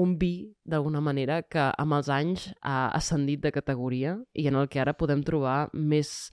un 0.00 0.16
vi, 0.18 0.32
d'alguna 0.64 1.00
manera, 1.04 1.42
que 1.42 1.68
amb 1.78 1.96
els 1.98 2.08
anys 2.12 2.48
ha 2.64 2.88
ascendit 2.96 3.42
de 3.44 3.52
categoria 3.52 4.16
i 4.34 4.46
en 4.48 4.56
el 4.56 4.68
que 4.72 4.80
ara 4.80 4.94
podem 4.96 5.22
trobar 5.26 5.68
més 5.72 6.30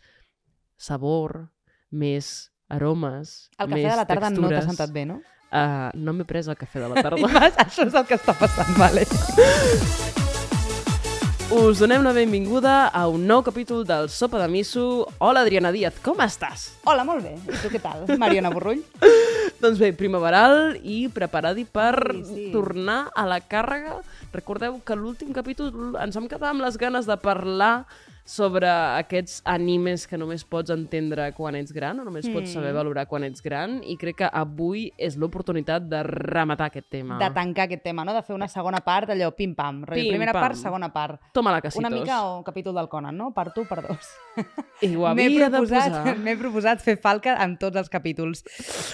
sabor, 0.80 1.50
més 1.92 2.50
aromes, 2.70 3.50
El 3.58 3.68
cafè 3.70 3.76
més 3.82 3.88
de 3.92 3.98
la 4.00 4.06
tarda 4.08 4.30
no 4.30 4.42
t'ha 4.42 4.48
textures. 4.58 4.70
sentat 4.72 4.94
bé, 4.96 5.06
no? 5.10 5.20
Uh, 5.48 5.88
no 5.96 6.12
m'he 6.14 6.26
pres 6.28 6.48
el 6.52 6.58
cafè 6.60 6.82
de 6.84 6.90
la 6.92 7.02
tarda. 7.06 7.28
Això 7.64 7.86
és 7.88 7.96
el 7.96 8.06
que 8.10 8.18
està 8.20 8.36
passant, 8.36 8.74
vale. 8.80 9.06
Us 11.58 11.80
donem 11.80 12.04
la 12.04 12.12
benvinguda 12.12 12.90
a 12.92 13.06
un 13.08 13.24
nou 13.26 13.40
capítol 13.42 13.86
del 13.88 14.10
Sopa 14.12 14.42
de 14.42 14.50
Miso. 14.52 15.08
Hola, 15.24 15.46
Adriana 15.48 15.72
Díaz, 15.72 15.96
com 16.04 16.20
estàs? 16.20 16.74
Hola, 16.84 17.06
molt 17.08 17.24
bé. 17.24 17.38
I 17.48 17.62
tu 17.64 17.72
què 17.72 17.80
tal, 17.80 18.04
Mariona 18.20 18.52
Borrull? 18.52 18.84
Doncs 19.58 19.80
bé, 19.82 19.90
primaveral 19.98 20.76
i 20.86 21.08
preparadi 21.10 21.64
per 21.66 21.96
Ai, 22.12 22.20
sí. 22.28 22.50
tornar 22.54 23.08
a 23.18 23.26
la 23.26 23.40
càrrega. 23.42 23.98
Recordeu 24.36 24.78
que 24.86 24.98
l'últim 24.98 25.34
capítol 25.34 25.96
ens 25.98 26.18
vam 26.18 26.28
quedar 26.30 26.52
amb 26.54 26.62
les 26.62 26.78
ganes 26.78 27.10
de 27.10 27.18
parlar 27.18 27.88
sobre 28.28 28.68
aquests 28.68 29.40
animes 29.48 30.04
que 30.08 30.18
només 30.20 30.44
pots 30.44 30.74
entendre 30.74 31.30
quan 31.38 31.56
ets 31.56 31.72
gran 31.72 32.02
o 32.02 32.04
només 32.04 32.26
mm. 32.28 32.36
pots 32.36 32.52
saber 32.58 32.74
valorar 32.76 33.06
quan 33.08 33.24
ets 33.24 33.40
gran 33.44 33.78
i 33.88 33.96
crec 34.00 34.18
que 34.20 34.28
avui 34.28 34.90
és 35.00 35.16
l'oportunitat 35.16 35.86
de 35.88 36.02
rematar 36.04 36.68
aquest 36.68 36.90
tema. 36.92 37.22
De 37.22 37.30
tancar 37.32 37.68
aquest 37.70 37.86
tema, 37.86 38.04
no? 38.04 38.12
De 38.18 38.24
fer 38.28 38.36
una 38.36 38.50
segona 38.52 38.82
part, 38.84 39.14
allò, 39.16 39.30
pim-pam. 39.32 39.86
Pim, 39.88 40.10
Primera 40.12 40.34
pam. 40.36 40.44
part, 40.44 40.60
segona 40.60 40.90
part. 40.92 41.22
Toma-la, 41.32 41.62
casitos. 41.64 41.80
Una 41.80 41.94
mica 41.94 42.20
o 42.28 42.44
capítol 42.44 42.76
del 42.76 42.90
Conan, 42.92 43.16
no? 43.16 43.30
Per 43.32 43.48
tu, 43.56 43.64
per 43.70 43.80
dos. 43.88 44.12
I 44.84 44.92
ho 44.96 45.08
havia 45.08 45.30
de 45.30 45.48
proposat, 45.48 45.96
posar. 45.96 46.18
m'he 46.26 46.36
proposat 46.42 46.84
fer 46.84 46.98
falca 47.00 47.38
en 47.46 47.56
tots 47.62 47.80
els 47.80 47.90
capítols. 47.90 48.44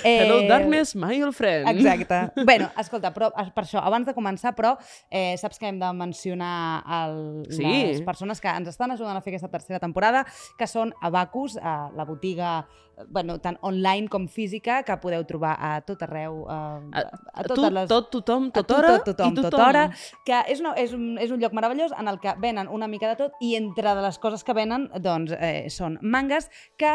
Hello, 0.06 0.44
Eh, 0.44 0.48
darkness, 0.48 0.94
my 0.96 1.24
old 1.24 1.34
friend. 1.34 1.68
Exacte. 1.74 2.22
bueno, 2.46 2.70
escolta, 2.78 3.10
però 3.16 3.32
eh, 3.34 3.50
per 3.56 3.66
això, 3.66 3.82
abans 3.82 4.06
de 4.06 4.14
començar, 4.14 4.54
però, 4.54 4.76
eh, 5.10 5.34
saps 5.42 5.58
que 5.58 5.72
hem 5.74 5.82
de 5.82 5.92
mencionar 5.98 6.84
el, 7.02 7.48
Sí. 7.50 7.66
les 7.66 8.02
persones 8.06 8.40
que 8.40 8.48
ens 8.54 8.70
estan 8.70 8.92
ajudant 8.94 9.18
a 9.18 9.23
fer 9.24 9.34
aquesta 9.34 9.52
tercera 9.52 9.82
temporada, 9.84 10.26
que 10.60 10.68
són 10.70 10.94
Abacus, 11.02 11.58
a 11.58 11.90
la 11.96 12.06
botiga 12.06 12.54
eh, 12.98 13.08
bueno, 13.10 13.40
tant 13.42 13.58
online 13.62 14.12
com 14.12 14.28
física, 14.28 14.82
que 14.84 15.00
podeu 15.02 15.26
trobar 15.30 15.56
a 15.60 15.74
tot 15.88 16.04
arreu, 16.06 16.44
a, 16.52 16.60
A, 16.92 17.06
a 17.34 17.48
tu, 17.48 17.56
totes 17.56 17.74
les... 17.80 17.90
tot, 17.90 18.12
tothom, 18.14 18.52
a 18.52 18.60
tot 18.60 18.70
tu, 18.70 18.78
hora 18.78 18.94
tot, 18.98 19.10
tothom, 19.14 19.34
i 19.34 19.42
tothom. 19.42 19.50
tot 19.50 19.66
hora, 19.66 19.88
que 20.28 20.44
és, 20.54 20.62
una, 20.62 20.76
és, 20.80 20.94
un, 20.94 21.18
és 21.22 21.34
un 21.34 21.42
lloc 21.42 21.56
meravellós 21.58 21.96
en 21.98 22.12
el 22.12 22.22
que 22.22 22.36
venen 22.44 22.70
una 22.72 22.92
mica 22.92 23.10
de 23.12 23.20
tot 23.26 23.42
i 23.42 23.56
entre 23.60 23.96
de 23.96 24.06
les 24.06 24.22
coses 24.22 24.46
que 24.46 24.56
venen 24.58 24.90
doncs, 25.02 25.36
eh, 25.40 25.68
són 25.74 26.00
mangas 26.02 26.52
que 26.78 26.94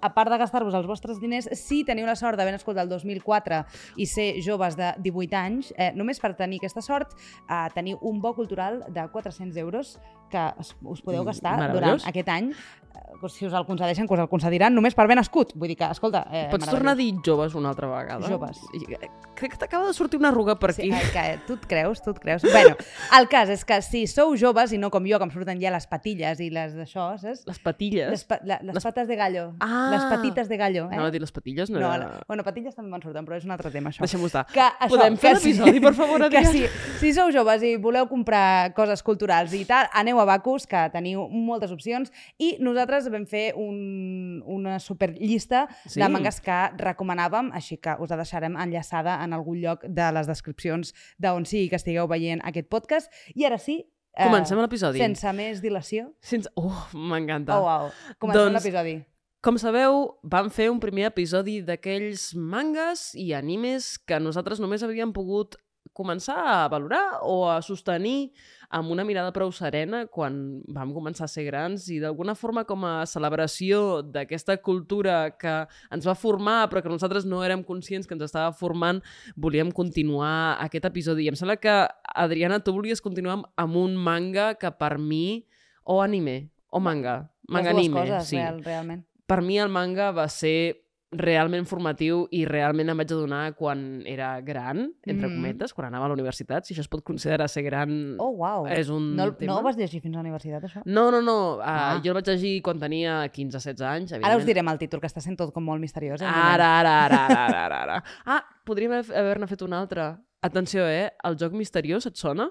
a 0.00 0.14
part 0.14 0.30
de 0.32 0.38
gastar-vos 0.40 0.74
els 0.74 0.88
vostres 0.88 1.20
diners, 1.20 1.48
si 1.58 1.82
teniu 1.84 2.08
la 2.08 2.16
sort 2.16 2.38
d'haver 2.38 2.54
nascut 2.56 2.78
el 2.80 2.88
2004 2.88 3.60
i 4.00 4.08
ser 4.08 4.30
joves 4.44 4.76
de 4.78 4.94
18 5.04 5.36
anys, 5.36 5.74
eh, 5.76 5.92
només 5.96 6.20
per 6.20 6.34
tenir 6.38 6.60
aquesta 6.60 6.82
sort, 6.82 7.12
eh, 7.48 7.68
teniu 7.74 8.00
un 8.00 8.20
bo 8.20 8.34
cultural 8.34 8.84
de 8.88 9.06
400 9.12 9.56
euros 9.60 9.98
que 10.30 10.46
us 10.60 11.02
podeu 11.02 11.22
Mm, 11.22 11.26
gastar 11.32 11.72
durant 11.72 12.00
aquest 12.06 12.28
any. 12.28 12.50
Eh, 12.90 13.28
si 13.28 13.46
us 13.46 13.52
el 13.54 13.66
concedeixen, 13.66 14.06
que 14.08 14.14
us 14.14 14.20
el 14.20 14.28
concediran 14.28 14.74
només 14.74 14.94
per 14.94 15.04
haver 15.04 15.14
nascut. 15.18 15.52
Vull 15.54 15.68
dir 15.68 15.76
que, 15.78 15.84
escolta... 15.92 16.24
Eh, 16.32 16.48
Pots 16.50 16.66
tornar 16.70 16.92
a 16.94 16.98
dir 16.98 17.12
joves 17.26 17.54
una 17.54 17.68
altra 17.70 17.86
vegada? 17.90 18.26
Joves. 18.28 18.58
I, 18.74 18.80
eh, 18.96 19.10
crec 19.38 19.52
que 19.54 19.58
t'acaba 19.58 19.86
de 19.86 19.94
sortir 19.94 20.18
una 20.18 20.28
arruga 20.30 20.56
per 20.58 20.70
aquí. 20.72 20.90
Sí, 20.90 21.10
que, 21.12 21.24
tu 21.46 21.54
et 21.54 21.66
creus, 21.70 22.00
tu 22.02 22.10
et 22.10 22.18
creus. 22.18 22.42
Bueno, 22.42 22.74
el 23.18 23.28
cas 23.30 23.48
és 23.52 23.64
que 23.64 23.80
si 23.82 24.06
sou 24.10 24.34
joves 24.36 24.72
i 24.72 24.78
no 24.78 24.90
com 24.90 25.06
jo, 25.06 25.18
que 25.20 25.26
em 25.28 25.30
surten 25.34 25.60
ja 25.62 25.70
les 25.74 25.86
patilles 25.90 26.40
i 26.40 26.48
les 26.50 26.74
d'això, 26.74 27.12
saps? 27.20 27.44
Les 27.46 27.58
patilles. 27.62 28.10
Les, 28.10 28.24
pa 28.24 28.40
la, 28.44 28.58
les, 28.62 28.74
Les- 28.74 28.82
pates 28.88 29.06
de 29.10 29.16
gallo. 29.20 29.44
Ah! 29.60 29.90
Les 29.94 30.04
patites 30.10 30.48
de 30.50 30.56
gallo, 30.60 30.88
eh? 30.90 30.98
A 30.98 31.10
dir 31.10 31.20
les 31.22 31.32
patilles, 31.32 31.70
no, 31.70 31.78
no, 31.80 31.92
era... 31.94 31.98
la- 32.08 32.22
bueno, 32.26 32.42
patilles 32.46 32.74
també 32.74 32.90
me'n 32.90 33.02
surten, 33.06 33.24
però 33.28 33.36
és 33.38 33.44
un 33.46 33.54
altre 33.54 33.70
tema, 33.70 33.90
això. 33.94 34.02
Deixem-ho 34.06 34.26
estar. 34.26 34.46
Que 34.50 34.62
això, 34.66 34.90
Podem 34.96 35.16
fer 35.16 35.34
que 35.34 35.40
sí- 35.44 35.52
l'episodi, 35.54 35.80
per 35.84 35.94
favor, 35.94 36.26
que 36.32 36.42
Adrià? 36.42 36.50
si, 36.50 36.66
si 37.00 37.12
sou 37.16 37.30
joves 37.34 37.62
i 37.62 37.76
voleu 37.76 38.08
comprar 38.10 38.72
coses 38.74 39.02
culturals 39.06 39.52
i 39.56 39.64
tal, 39.68 39.88
aneu 39.94 40.19
a 40.20 40.24
Bacus, 40.28 40.66
que 40.70 40.82
teniu 40.92 41.26
moltes 41.28 41.72
opcions, 41.74 42.12
i 42.38 42.54
nosaltres 42.60 43.08
vam 43.12 43.26
fer 43.26 43.52
un, 43.56 44.42
una 44.46 44.78
superllista 44.78 45.66
Sí. 45.86 46.00
de 46.00 46.08
mangas 46.08 46.40
que 46.40 46.58
recomanàvem, 46.78 47.50
així 47.52 47.78
que 47.80 47.96
us 47.98 48.10
la 48.10 48.16
deixarem 48.20 48.56
enllaçada 48.56 49.18
en 49.24 49.32
algun 49.32 49.60
lloc 49.60 49.84
de 49.88 50.10
les 50.12 50.26
descripcions 50.28 50.92
d'on 51.18 51.44
sigui 51.46 51.68
que 51.70 51.76
estigueu 51.80 52.06
veient 52.08 52.40
aquest 52.44 52.68
podcast. 52.68 53.10
I 53.34 53.44
ara 53.48 53.58
sí... 53.58 53.80
eh, 54.16 54.24
Comencem 54.26 54.58
l'episodi. 54.60 54.98
Sense 54.98 55.32
més 55.32 55.60
dilació. 55.62 56.12
Sense... 56.20 56.50
Oh, 56.56 56.72
m'encanta. 56.94 57.56
Oh, 57.58 57.64
wow. 57.66 57.90
Comencem 58.18 58.42
Doncs- 58.52 58.58
l'episodi. 58.60 58.98
Com 59.40 59.56
sabeu, 59.56 60.18
vam 60.22 60.50
fer 60.52 60.66
un 60.68 60.76
primer 60.82 61.06
episodi 61.08 61.62
d'aquells 61.64 62.34
mangas 62.36 63.14
i 63.16 63.30
animes 63.32 63.94
que 63.96 64.18
nosaltres 64.20 64.60
només 64.60 64.82
havíem 64.84 65.14
pogut 65.16 65.56
començar 65.92 66.38
a 66.38 66.68
valorar 66.70 67.20
o 67.26 67.48
a 67.50 67.60
sostenir 67.62 68.30
amb 68.70 68.92
una 68.94 69.04
mirada 69.04 69.32
prou 69.34 69.50
serena 69.52 70.04
quan 70.06 70.62
vam 70.70 70.92
començar 70.94 71.26
a 71.26 71.30
ser 71.30 71.44
grans 71.48 71.88
i 71.90 71.98
d'alguna 72.00 72.36
forma 72.38 72.62
com 72.64 72.84
a 72.86 73.02
celebració 73.10 74.00
d'aquesta 74.06 74.56
cultura 74.62 75.32
que 75.34 75.54
ens 75.90 76.06
va 76.06 76.14
formar 76.14 76.68
però 76.70 76.82
que 76.82 76.92
nosaltres 76.92 77.26
no 77.26 77.42
érem 77.44 77.64
conscients 77.66 78.06
que 78.06 78.14
ens 78.14 78.28
estava 78.28 78.52
formant, 78.56 79.02
volíem 79.36 79.72
continuar 79.74 80.56
aquest 80.62 80.86
episodi. 80.88 81.26
I 81.26 81.32
em 81.34 81.38
sembla 81.38 81.58
que, 81.60 81.74
Adriana, 82.14 82.60
tu 82.62 82.74
volies 82.76 83.02
continuar 83.02 83.40
amb, 83.56 83.76
un 83.80 83.96
manga 83.96 84.54
que 84.60 84.70
per 84.70 84.96
mi, 84.98 85.46
o 85.84 86.00
anime, 86.02 86.50
o 86.70 86.80
manga, 86.80 87.30
manga 87.48 87.74
anime, 87.74 88.04
coses, 88.04 88.30
sí. 88.30 88.38
real, 88.38 88.62
realment. 88.64 89.04
Per 89.26 89.40
mi 89.46 89.58
el 89.62 89.70
manga 89.70 90.10
va 90.14 90.26
ser 90.30 90.82
realment 91.12 91.66
formatiu 91.66 92.28
i 92.30 92.44
realment 92.46 92.88
em 92.92 92.96
vaig 93.00 93.10
adonar 93.10 93.54
quan 93.58 94.02
era 94.06 94.40
gran, 94.46 94.92
entre 95.02 95.26
Mm. 95.28 95.34
cometes, 95.34 95.72
quan 95.74 95.88
anava 95.88 96.04
a 96.04 96.08
la 96.08 96.14
universitat, 96.14 96.64
si 96.64 96.72
això 96.74 96.80
es 96.84 96.88
pot 96.88 97.02
considerar 97.02 97.48
ser 97.48 97.62
gran, 97.64 98.14
Oh, 98.20 98.30
wow. 98.36 98.66
és 98.68 98.88
un 98.88 99.16
no, 99.16 99.32
tema. 99.34 99.52
no 99.52 99.58
ho 99.58 99.62
vas 99.62 99.76
llegir 99.76 100.00
fins 100.00 100.14
a 100.14 100.18
la 100.18 100.22
universitat, 100.22 100.62
això? 100.62 100.82
No, 100.84 101.10
no, 101.10 101.20
no. 101.20 101.56
Uh, 101.58 101.62
Ah. 101.64 102.00
Jo 102.04 102.12
el 102.12 102.14
vaig 102.22 102.26
llegir 102.28 102.62
quan 102.62 102.78
tenia 102.78 103.28
15-16 103.32 103.80
anys. 103.80 104.12
Ara 104.12 104.36
us 104.36 104.44
direm 104.46 104.68
el 104.68 104.78
títol, 104.78 105.00
que 105.00 105.08
està 105.08 105.20
sent 105.20 105.36
tot 105.36 105.52
com 105.52 105.64
molt 105.64 105.80
misteriós. 105.80 106.20
Eh? 106.22 106.26
Ara, 106.26 106.78
ara, 106.80 107.04
ara, 107.06 107.26
ara, 107.26 107.44
ara, 107.46 107.64
ara, 107.66 107.82
ara. 107.82 108.04
Ah, 108.24 108.44
podríem 108.64 108.92
haver- 108.92 109.16
haver-ne 109.16 109.46
fet 109.48 109.62
un 109.62 109.72
altre. 109.72 110.16
Atenció, 110.42 110.86
eh? 110.86 111.10
El 111.24 111.36
joc 111.36 111.52
misteriós, 111.52 112.06
et 112.06 112.14
sona? 112.16 112.48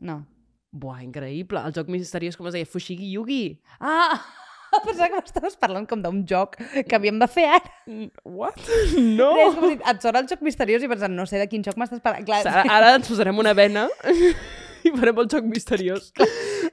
No. 0.00 0.26
Buah, 0.72 1.02
increïble. 1.02 1.58
El 1.66 1.72
joc 1.72 1.88
misteriós, 1.88 2.36
com 2.36 2.46
es 2.46 2.52
deia? 2.54 2.64
Fushigi 2.64 3.10
Yugi. 3.12 3.60
Ah! 3.80 4.22
Pensava 4.86 5.08
que 5.12 5.20
m'estaves 5.20 5.56
parlant 5.60 5.86
com 5.90 6.00
d'un 6.02 6.22
joc 6.28 6.56
que 6.58 6.96
havíem 6.96 7.18
de 7.20 7.28
fer 7.30 7.46
ara. 7.58 7.74
What? 8.24 8.60
No! 9.20 9.30
És 9.36 9.54
com 9.58 9.68
si 9.68 9.76
et 9.92 10.02
sona 10.04 10.22
el 10.24 10.28
joc 10.30 10.42
misteriós 10.46 10.84
i 10.84 10.90
pensant, 10.90 11.14
no 11.16 11.26
sé 11.28 11.40
de 11.40 11.46
quin 11.50 11.64
joc 11.66 11.78
m'estàs 11.80 12.02
parlant. 12.04 12.26
Clar, 12.28 12.42
Ara, 12.46 12.64
ara 12.78 12.94
ens 12.98 13.08
posarem 13.10 13.38
una 13.42 13.52
vena 13.56 13.86
i 14.86 14.92
farem 14.96 15.18
el 15.24 15.28
joc 15.32 15.44
misteriós. 15.50 16.10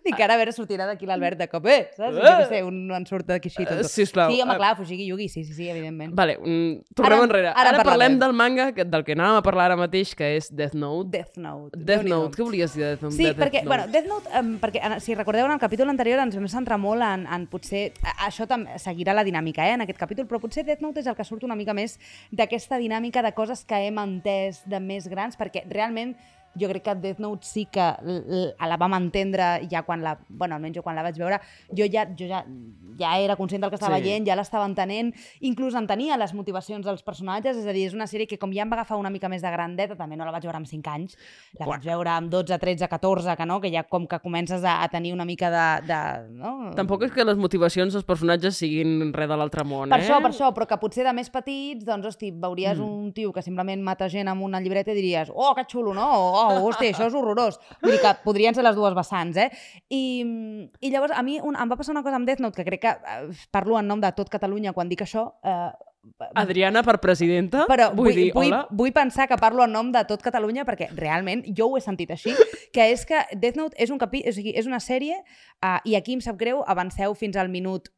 I 0.05 0.13
que 0.13 0.23
ara 0.23 0.35
a 0.35 0.37
veure 0.37 0.51
sortirà 0.51 0.85
d'aquí 0.87 1.05
l'Albert 1.05 1.37
de 1.39 1.47
cop, 1.47 1.65
eh? 1.67 1.89
Saps? 1.95 2.15
Jo 2.15 2.21
què 2.21 2.47
sé, 2.49 2.63
un 2.63 2.91
en 2.91 3.05
surt 3.05 3.25
d'aquí 3.27 3.49
així. 3.49 3.63
Eh, 3.63 3.65
Tonto. 3.65 3.83
sisplau. 3.89 4.31
Sí, 4.31 4.41
home, 4.41 4.53
Eh, 4.53 4.57
clar, 4.57 4.75
Fujigi 4.77 5.05
Yugi, 5.07 5.27
sí, 5.29 5.43
sí, 5.43 5.53
sí, 5.53 5.69
evidentment. 5.69 6.13
Vale, 6.15 6.37
mm, 6.37 6.93
tornem 6.95 7.13
Ara- 7.19 7.23
enrere. 7.23 7.47
ara 7.49 7.69
Ara, 7.69 7.83
parlem 7.83 8.17
del 8.19 8.33
manga 8.33 8.71
que- 8.73 8.85
del 8.85 9.03
que 9.03 9.13
anàvem 9.15 9.37
a 9.37 9.41
parlar 9.41 9.65
ara 9.71 9.75
mateix, 9.75 10.13
que 10.15 10.35
és 10.37 10.49
Death 10.55 10.73
Note. 10.75 11.09
Death 11.17 11.37
Note. 11.37 11.77
Death. 11.77 12.03
Note, 12.03 12.37
què 12.37 12.43
volies 12.43 12.73
dir 12.73 12.83
de 12.83 12.89
Death 12.89 13.01
Note? 13.03 13.15
Sí, 13.15 13.23
de 13.23 13.33
Death 13.33 13.39
perquè, 13.39 13.63
Note? 13.63 13.67
bueno, 13.67 13.87
Death 13.87 14.07
Note, 14.07 14.29
um, 14.39 14.59
perquè 14.59 14.99
si 15.01 15.15
recordeu 15.15 15.45
en 15.45 15.51
el 15.51 15.59
capítol 15.59 15.89
anterior 15.89 16.19
ens 16.19 16.35
vam 16.35 16.47
centrar 16.47 16.77
molt 16.77 17.01
en, 17.01 17.27
en 17.27 17.47
potser, 17.47 17.93
a- 18.03 18.27
això 18.27 18.47
també 18.47 18.77
seguirà 18.79 19.13
la 19.13 19.23
dinàmica 19.23 19.67
eh, 19.67 19.73
en 19.73 19.81
aquest 19.81 19.99
capítol, 19.99 20.27
però 20.27 20.39
potser 20.39 20.63
Death 20.65 20.81
Note 20.81 20.99
és 20.99 21.07
el 21.07 21.15
que 21.15 21.23
surt 21.23 21.43
una 21.43 21.55
mica 21.55 21.73
més 21.73 21.99
d'aquesta 22.31 22.77
dinàmica 22.77 23.21
de 23.21 23.31
coses 23.33 23.63
que 23.65 23.75
hem 23.87 23.97
entès 23.97 24.63
de 24.65 24.79
més 24.79 25.07
grans, 25.07 25.37
perquè 25.37 25.63
realment 25.69 26.15
jo 26.59 26.67
crec 26.69 26.83
que 26.83 26.95
Death 26.95 27.19
Note 27.19 27.45
sí 27.47 27.65
que 27.71 27.85
la 28.67 28.77
vam 28.77 28.93
entendre 28.97 29.67
ja 29.69 29.83
quan 29.83 30.01
la, 30.03 30.17
bueno, 30.29 30.55
almenys 30.55 30.77
jo 30.77 30.83
quan 30.83 30.95
la 30.95 31.03
vaig 31.05 31.17
veure, 31.19 31.39
jo 31.71 31.85
ja, 31.91 32.05
jo 32.17 32.27
ja, 32.27 32.43
ja 32.99 33.17
era 33.19 33.35
conscient 33.35 33.61
del 33.63 33.69
que 33.71 33.75
estava 33.79 33.97
Sí. 33.97 34.03
veient, 34.03 34.25
ja 34.27 34.35
l'estava 34.35 34.65
entenent, 34.65 35.13
inclús 35.41 35.75
entenia 35.75 36.17
les 36.17 36.33
motivacions 36.33 36.85
dels 36.85 37.03
personatges, 37.03 37.57
és 37.57 37.65
a 37.67 37.73
dir, 37.73 37.87
és 37.87 37.93
una 37.93 38.07
sèrie 38.07 38.27
que 38.27 38.37
com 38.37 38.51
ja 38.53 38.63
em 38.63 38.69
va 38.71 38.75
agafar 38.81 38.97
una 38.97 39.09
mica 39.09 39.29
més 39.29 39.41
de 39.41 39.51
grandeta, 39.51 39.95
també 39.95 40.15
no 40.17 40.25
la 40.25 40.31
vaig 40.31 40.43
veure 40.43 40.57
amb 40.57 40.67
5 40.67 40.89
anys, 40.89 41.15
la 41.59 41.65
Buah. 41.65 41.77
vaig 41.77 41.85
veure 41.85 42.09
amb 42.09 42.29
12, 42.31 42.57
13, 42.59 42.87
14, 42.87 43.35
que 43.37 43.45
no, 43.45 43.59
que 43.61 43.71
ja 43.71 43.83
com 43.83 44.07
que 44.07 44.19
comences 44.19 44.63
a, 44.63 44.81
a 44.83 44.89
tenir 44.89 45.13
una 45.13 45.25
mica 45.25 45.49
de... 45.51 45.87
de 45.87 45.99
no? 46.37 46.71
Tampoc 46.75 47.03
és 47.03 47.11
que 47.11 47.23
les 47.25 47.37
motivacions 47.37 47.93
dels 47.93 48.05
personatges 48.05 48.57
siguin 48.57 49.13
res 49.13 49.29
de 49.29 49.37
l'altre 49.37 49.63
món, 49.63 49.89
Per 49.89 49.99
eh? 49.99 50.03
això, 50.03 50.19
per 50.21 50.31
això, 50.31 50.51
però 50.53 50.67
que 50.67 50.77
potser 50.77 51.03
de 51.05 51.13
més 51.13 51.29
petits, 51.29 51.85
doncs, 51.85 52.05
hosti, 52.05 52.31
veuries 52.31 52.77
Mm. 52.77 52.83
un 52.83 53.13
tio 53.13 53.31
que 53.33 53.41
simplement 53.41 53.81
mata 53.81 54.07
gent 54.09 54.27
amb 54.27 54.41
una 54.43 54.59
llibreta 54.61 54.91
i 54.91 54.95
diries, 54.95 55.31
oh, 55.33 55.53
que 55.55 55.63
xulo, 55.69 55.93
no? 55.93 56.07
Oh, 56.07 56.46
hosti, 56.47 56.91
això 56.91 57.07
és 57.09 57.17
horrorós. 57.17 57.59
Vull 57.81 57.95
dir 57.95 58.01
que 58.03 58.13
podrien 58.23 58.55
ser 58.57 58.65
les 58.65 58.77
dues 58.77 58.95
vessants, 58.97 59.37
eh? 59.37 59.49
I, 59.89 60.03
i 60.81 60.93
llavors, 60.93 61.15
a 61.15 61.23
mi 61.25 61.39
un, 61.41 61.57
em 61.59 61.71
va 61.71 61.79
passar 61.79 61.95
una 61.95 62.05
cosa 62.05 62.19
amb 62.19 62.29
Death 62.29 62.43
Note, 62.43 62.57
que 62.57 62.67
crec 62.67 62.85
que 62.85 62.95
eh, 62.95 63.27
parlo 63.51 63.79
en 63.79 63.87
nom 63.89 64.01
de 64.03 64.11
tot 64.17 64.31
Catalunya 64.33 64.75
quan 64.77 64.89
dic 64.91 65.05
això, 65.05 65.29
eh, 65.43 65.69
Adriana 66.39 66.83
per 66.83 66.97
presidenta? 67.03 67.65
però 67.67 67.89
vull, 67.95 68.13
dir, 68.15 68.29
vull, 68.33 68.47
hola? 68.47 68.61
vull 68.71 68.93
pensar 68.95 69.27
que 69.27 69.37
parlo 69.39 69.65
en 69.65 69.73
nom 69.75 69.91
de 69.91 70.03
tot 70.07 70.21
Catalunya 70.23 70.65
perquè 70.67 70.89
realment 70.95 71.43
jo 71.57 71.67
ho 71.71 71.77
he 71.77 71.83
sentit 71.83 72.13
així, 72.15 72.33
que 72.73 72.87
és 72.93 73.03
que 73.07 73.23
Death 73.35 73.59
Note 73.59 73.75
és, 73.77 73.91
un 73.91 73.99
capi 74.01 74.23
o 74.27 74.33
sigui, 74.33 74.55
és 74.57 74.69
una 74.69 74.79
sèrie 74.83 75.17
uh, 75.19 75.77
i 75.83 75.97
aquí 75.99 76.15
em 76.15 76.23
sap 76.23 76.39
greu, 76.39 76.63
avanceu 76.67 77.15
fins 77.17 77.37
al 77.37 77.51
minut 77.53 77.91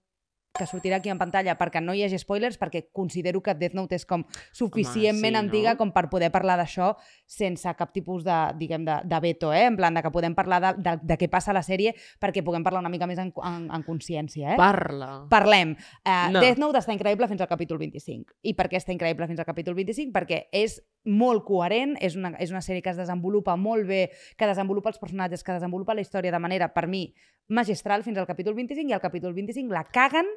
que 0.59 0.67
sortirà 0.69 1.00
aquí 1.00 1.11
en 1.11 1.19
pantalla 1.21 1.56
perquè 1.59 1.81
no 1.83 1.95
hi 1.95 2.03
hagi 2.06 2.19
spoilers, 2.21 2.59
perquè 2.59 2.85
considero 2.95 3.41
que 3.41 3.56
Death 3.57 3.77
Note 3.77 3.97
és 3.97 4.06
com 4.09 4.25
suficientment 4.51 5.35
sí, 5.35 5.39
antiga 5.39 5.73
no? 5.73 5.79
com 5.81 5.94
per 5.95 6.06
poder 6.11 6.29
parlar 6.35 6.59
d'això 6.59 6.91
sense 7.25 7.73
cap 7.79 7.94
tipus 7.95 8.25
de, 8.27 8.38
diguem, 8.59 8.85
de, 8.88 9.00
de 9.09 9.21
veto, 9.23 9.53
eh? 9.56 9.65
En 9.69 9.79
plan, 9.79 9.95
de 9.95 10.03
que 10.06 10.11
podem 10.13 10.35
parlar 10.38 10.61
de, 10.63 10.73
de, 10.83 10.95
de 11.01 11.19
què 11.19 11.29
passa 11.31 11.53
a 11.53 11.57
la 11.57 11.63
sèrie 11.65 11.95
perquè 12.21 12.44
puguem 12.45 12.65
parlar 12.65 12.83
una 12.83 12.91
mica 12.91 13.07
més 13.09 13.21
en, 13.21 13.31
en, 13.45 13.67
en 13.73 13.88
consciència, 13.88 14.53
eh? 14.53 14.59
Parla. 14.59 15.11
Parlem. 15.31 15.75
Uh, 16.03 16.29
No. 16.29 16.41
Death 16.44 16.59
Note 16.61 16.81
està 16.81 16.94
increïble 16.94 17.27
fins 17.29 17.41
al 17.41 17.50
capítol 17.50 17.79
25. 17.81 18.35
I 18.44 18.53
per 18.57 18.67
què 18.69 18.77
està 18.79 18.94
increïble 18.94 19.27
fins 19.29 19.39
al 19.41 19.47
capítol 19.47 19.77
25? 19.77 20.13
Perquè 20.15 20.41
és 20.56 20.79
molt 21.09 21.45
coherent, 21.47 21.95
és 22.03 22.17
una, 22.19 22.33
és 22.44 22.51
una 22.53 22.61
sèrie 22.65 22.83
que 22.85 22.91
es 22.91 23.00
desenvolupa 23.00 23.56
molt 23.57 23.88
bé, 23.89 24.01
que 24.38 24.50
desenvolupa 24.50 24.91
els 24.91 25.00
personatges, 25.01 25.44
que 25.45 25.56
desenvolupa 25.56 25.95
la 25.95 26.03
història 26.06 26.33
de 26.35 26.41
manera, 26.44 26.69
per 26.75 26.88
mi, 26.91 27.07
magistral 27.50 28.03
fins 28.06 28.19
al 28.19 28.27
capítol 28.29 28.53
25 28.56 28.91
i 28.91 28.94
al 28.94 29.01
capítol 29.01 29.33
25 29.33 29.73
la 29.73 29.83
caguen 29.89 30.27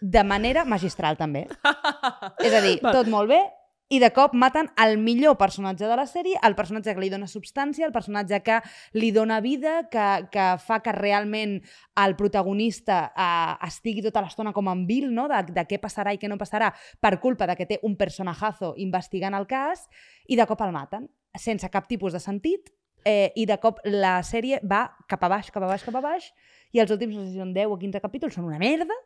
de 0.00 0.24
manera 0.24 0.64
magistral 0.64 1.16
també. 1.16 1.46
És 2.46 2.52
a 2.54 2.62
dir, 2.64 2.78
tot 2.82 3.08
molt 3.10 3.30
bé, 3.30 3.40
i 3.88 3.98
de 4.02 4.10
cop 4.12 4.34
maten 4.36 4.66
el 4.76 4.98
millor 5.00 5.38
personatge 5.40 5.86
de 5.88 5.96
la 5.96 6.04
sèrie, 6.04 6.36
el 6.44 6.52
personatge 6.58 6.92
que 6.92 7.00
li 7.00 7.08
dona 7.08 7.28
substància, 7.30 7.86
el 7.86 7.94
personatge 7.94 8.42
que 8.44 8.58
li 9.00 9.08
dona 9.16 9.38
vida, 9.40 9.78
que, 9.88 10.08
que 10.32 10.48
fa 10.60 10.80
que 10.84 10.92
realment 10.92 11.54
el 12.02 12.16
protagonista 12.18 12.98
eh, 13.08 13.54
estigui 13.68 14.04
tota 14.04 14.20
l'estona 14.24 14.52
com 14.52 14.68
en 14.68 14.84
vil, 14.88 15.08
no? 15.16 15.24
de, 15.32 15.40
de 15.56 15.64
què 15.70 15.80
passarà 15.80 16.12
i 16.12 16.20
què 16.20 16.28
no 16.28 16.36
passarà, 16.36 16.68
per 17.00 17.16
culpa 17.22 17.48
de 17.48 17.56
que 17.56 17.68
té 17.70 17.80
un 17.88 17.96
personajazo 17.96 18.74
investigant 18.76 19.36
el 19.38 19.48
cas, 19.48 19.88
i 20.28 20.36
de 20.36 20.44
cop 20.48 20.68
el 20.68 20.76
maten, 20.76 21.08
sense 21.38 21.72
cap 21.72 21.88
tipus 21.88 22.12
de 22.12 22.20
sentit, 22.20 22.68
eh, 23.08 23.32
i 23.40 23.48
de 23.48 23.56
cop 23.62 23.80
la 23.88 24.18
sèrie 24.20 24.60
va 24.68 24.84
cap 25.08 25.24
a 25.24 25.32
baix, 25.32 25.48
cap 25.54 25.64
a 25.64 25.72
baix, 25.72 25.88
cap 25.88 25.96
a 25.96 26.04
baix, 26.04 26.28
i 26.76 26.84
els 26.84 26.92
últims, 26.92 27.16
no 27.16 27.24
sé 27.24 27.32
si 27.32 27.40
són 27.40 27.56
10 27.56 27.72
o 27.72 27.80
15 27.80 28.04
capítols, 28.04 28.36
són 28.36 28.50
una 28.50 28.60
merda, 28.60 28.96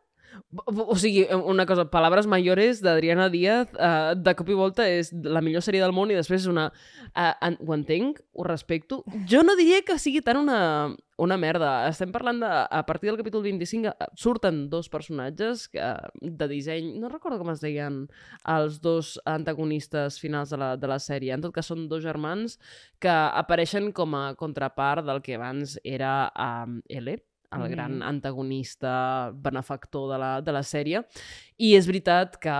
O 0.64 0.96
sigui, 0.96 1.26
una 1.32 1.66
cosa, 1.66 1.86
Palabras 1.90 2.26
Mayores 2.26 2.82
d'Adriana 2.84 3.28
Díaz, 3.32 3.68
uh, 3.74 4.12
de 4.16 4.34
cop 4.36 4.48
i 4.52 4.56
volta 4.56 4.86
és 4.88 5.12
la 5.12 5.42
millor 5.44 5.64
sèrie 5.64 5.82
del 5.82 5.94
món 5.96 6.12
i 6.12 6.18
després 6.18 6.44
és 6.44 6.50
una... 6.50 6.70
Uh, 7.12 7.52
ho 7.66 7.74
entenc, 7.76 8.20
ho 8.32 8.44
respecto. 8.48 9.02
Jo 9.28 9.42
no 9.44 9.56
diria 9.58 9.82
que 9.84 9.98
sigui 10.00 10.22
tant 10.24 10.40
una, 10.40 10.60
una 11.20 11.38
merda. 11.40 11.72
Estem 11.88 12.12
parlant 12.12 12.40
de... 12.42 12.48
A 12.48 12.82
partir 12.88 13.10
del 13.10 13.18
capítol 13.20 13.44
25 13.44 13.92
eh, 13.92 14.08
surten 14.18 14.64
dos 14.72 14.88
personatges 14.92 15.66
que, 15.72 15.90
de 16.20 16.48
disseny... 16.50 16.92
No 17.00 17.10
recordo 17.12 17.40
com 17.40 17.52
es 17.52 17.64
deien 17.64 18.06
els 18.48 18.80
dos 18.84 19.14
antagonistes 19.28 20.20
finals 20.22 20.52
de 20.52 20.60
la, 20.60 20.72
de 20.76 20.90
la 20.90 21.00
sèrie. 21.02 21.32
En 21.34 21.44
tot 21.44 21.54
cas, 21.56 21.68
són 21.72 21.88
dos 21.90 22.04
germans 22.04 22.58
que 23.02 23.12
apareixen 23.12 23.92
com 23.96 24.16
a 24.18 24.32
contrapart 24.38 25.06
del 25.08 25.22
que 25.24 25.36
abans 25.36 25.78
era 25.84 26.30
um, 26.36 26.80
L, 26.88 27.20
el 27.52 27.60
Mhm. 27.60 27.70
gran 27.70 28.02
antagonista 28.02 29.30
benefactor 29.34 30.12
de 30.12 30.18
la, 30.18 30.40
de 30.40 30.52
la 30.52 30.62
sèrie. 30.62 31.04
I 31.58 31.74
és 31.76 31.86
veritat 31.86 32.38
que 32.40 32.50